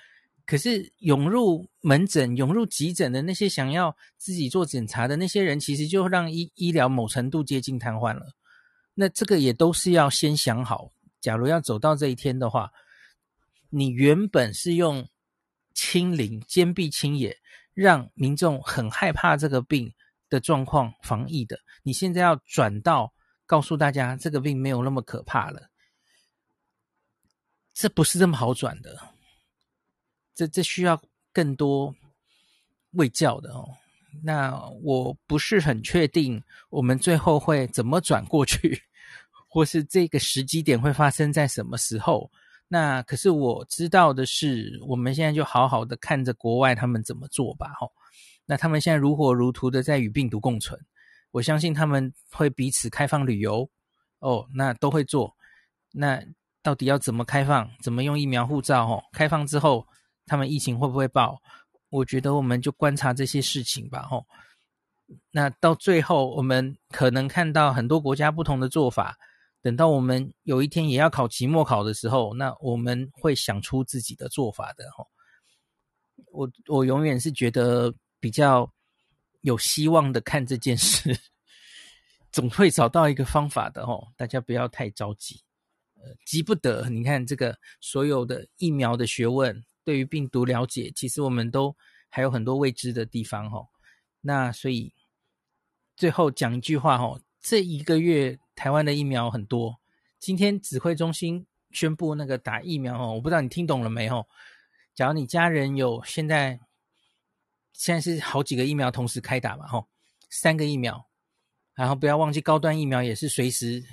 [0.46, 8.34] 可是涌入门诊、涌入急诊的那些想要自己做检查的那些人，其实就让医医疗某程度接近瘫痪了。
[8.96, 10.92] 那这个也都是要先想好，
[11.22, 12.72] 假如要走到这一天的话，
[13.70, 15.08] 你原本是用
[15.76, 17.38] 清零、坚壁清野，
[17.76, 19.94] 让民众很害怕这个病
[20.30, 23.14] 的状况防疫的，你现在要转到
[23.46, 25.70] 告诉大家这个病没有那么可怕了，
[27.74, 28.98] 这不是这么好转的，
[30.36, 31.02] 这这需要
[31.34, 31.96] 更多
[32.92, 33.68] 卫教的哦。
[34.24, 38.84] 那我不是很确定我们最后会怎么转过去。
[39.52, 42.30] 或是这个时机点会发生在什么时候？
[42.68, 47.74] 那可是我知道的是，我们现在就好好的看着国外他们怎么做吧。
[47.80, 47.92] 吼，
[48.50, 50.76] 那他们现在如火如荼的在与病毒共存，
[51.30, 53.70] 我相信他们会彼此开放旅游
[54.22, 55.36] 哦，那都会做。
[55.92, 56.20] 那
[56.64, 57.70] 到底要怎么开放？
[57.84, 58.88] 怎么用疫苗护照？
[58.88, 59.86] 吼，开放之后
[60.26, 61.40] 他们疫情会不会爆？
[61.92, 64.02] 我觉得我们就观察这些事情吧。
[64.02, 64.26] 吼，
[65.30, 69.16] 那到最后我们可能看到很多国家不同的做法。
[69.62, 75.08] 等到我们有一天也要考期末考的时候，那我们会想出自己的做法的吼。
[76.32, 78.72] 我我永远是觉得比较
[79.42, 81.20] 有希望的看这件事，
[82.32, 84.08] 总会找到一个方法的吼。
[84.16, 85.42] 大家不要太着急，
[85.96, 86.90] 呃，急不得。
[86.90, 91.76] 你看这个所有的疫苗的学问，对于病毒了解，其实我们都
[92.10, 93.68] 还有很多未知的地方吼。
[94.22, 94.94] 那所以
[95.96, 98.40] 最后讲一句话吼，这一个月。
[98.60, 99.80] 台湾的疫苗很多，
[100.20, 104.28] 今天指挥中心宣布那个打疫苗哦，我不知道你听懂了没有？
[104.94, 106.60] 假如你家人有现在
[107.74, 109.88] 现在是好几个疫苗同时开打嘛，吼，
[110.30, 111.08] 三个疫苗，
[111.74, 113.84] 然后不要忘记高端疫苗也是随时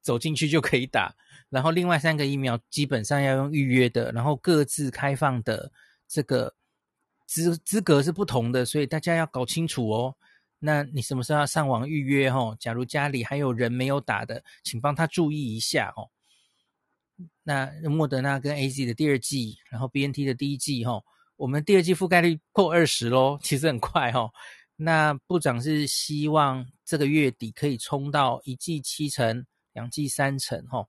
[0.00, 1.14] 走进去就可以打，
[1.48, 5.70] 然后另外三个疫苗基本上要用预约的，然后各自开放的
[6.08, 6.54] 这个
[7.26, 10.16] 资资格是不同的，所以大家要搞清楚哦。
[10.58, 12.30] 那你什么时候要上网预约？
[12.30, 16.08] 吼，假如家里还有人没有打的，请帮他注意一下哦。
[17.42, 21.04] 那莫德纳跟 AZ 的第二剂，然后 BNT 的第一剂，吼，
[21.36, 24.32] 我们第二季覆盖率破二十咯，其实很快吼。
[24.76, 30.88] 那部长是希望这个月底可以冲到一季七成，两季三成，吼。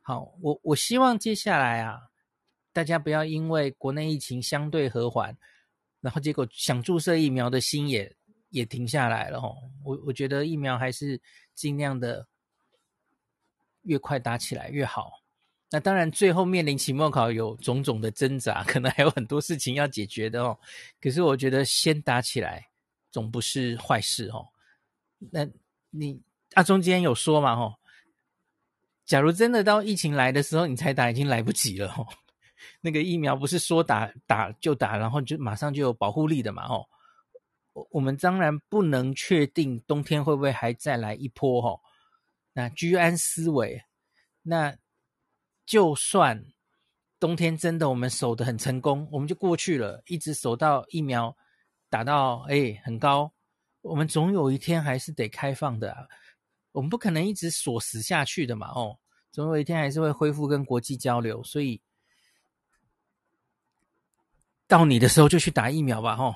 [0.00, 2.00] 好，我我希望接下来啊，
[2.72, 5.36] 大家不要因为国内疫情相对和缓，
[6.00, 8.16] 然后结果想注射疫苗的心也。
[8.52, 11.18] 也停下来了吼，我我觉得疫苗还是
[11.54, 12.28] 尽量的
[13.84, 15.21] 越快打起来越好。
[15.72, 20.58] 那当然，最后面临期末考有种种的挣扎，可能还有很多事情要解决的哦。
[21.00, 22.68] 可是我觉得先打起来
[23.10, 24.46] 总不是坏事哦。
[25.18, 25.48] 那
[25.88, 26.20] 你
[26.52, 27.74] 阿中今天有说嘛哦？
[29.06, 32.06] 假如真的到疫情来的时候你才打，已经来不及了哦。
[32.82, 36.86] 那个疫苗不是说打打就打，然后就马上就有保护力的嘛哦。
[37.72, 41.80] 我我们当然不能确定冬天会不会还再来一波吼，
[42.52, 43.82] 那居安思危，
[44.42, 44.76] 那
[45.64, 46.44] 就算
[47.18, 51.36] 冬天真的我们守得很成功，我们就过去了，一直守到疫苗
[51.88, 53.32] 打到哎很高，
[53.80, 56.06] 我们总有一天还是得开放的啊，
[56.72, 58.98] 我们不可能一直锁死下去的嘛哦，
[59.30, 61.80] 总有一天还是会恢复跟国际交流，所以
[64.66, 66.34] 到你的时候就去打疫苗吧吼。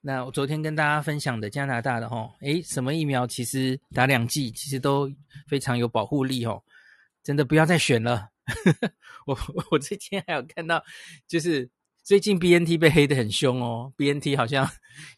[0.00, 5.10] 那我昨天跟大家分享的加拿大的吼，诶，什么疫苗其实打两剂其实都
[5.48, 6.62] 非常有保护力吼，
[7.28, 8.30] 真的不要再选了。
[9.26, 9.38] 我
[9.70, 10.82] 我最近还有看到，
[11.26, 11.68] 就是
[12.02, 14.66] 最近 BNT 被黑得很凶哦，BNT 好像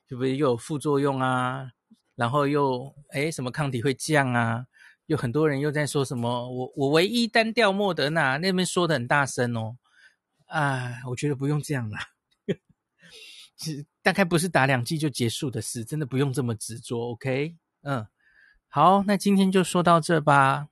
[0.08, 1.70] 是不是又有副作用啊？
[2.16, 4.66] 然后又诶什么抗体会降啊？
[5.06, 9.76] 有很多人又在说什么我我唯一单调莫德纳那边说的很大声哦，
[10.46, 12.00] 啊，我觉得不用这样啦。
[13.62, 17.54] 是大概不是打两剂就结束的事，真的不用这么执着，OK？
[17.82, 18.04] 嗯，
[18.66, 20.66] 好，那今天就说到这吧。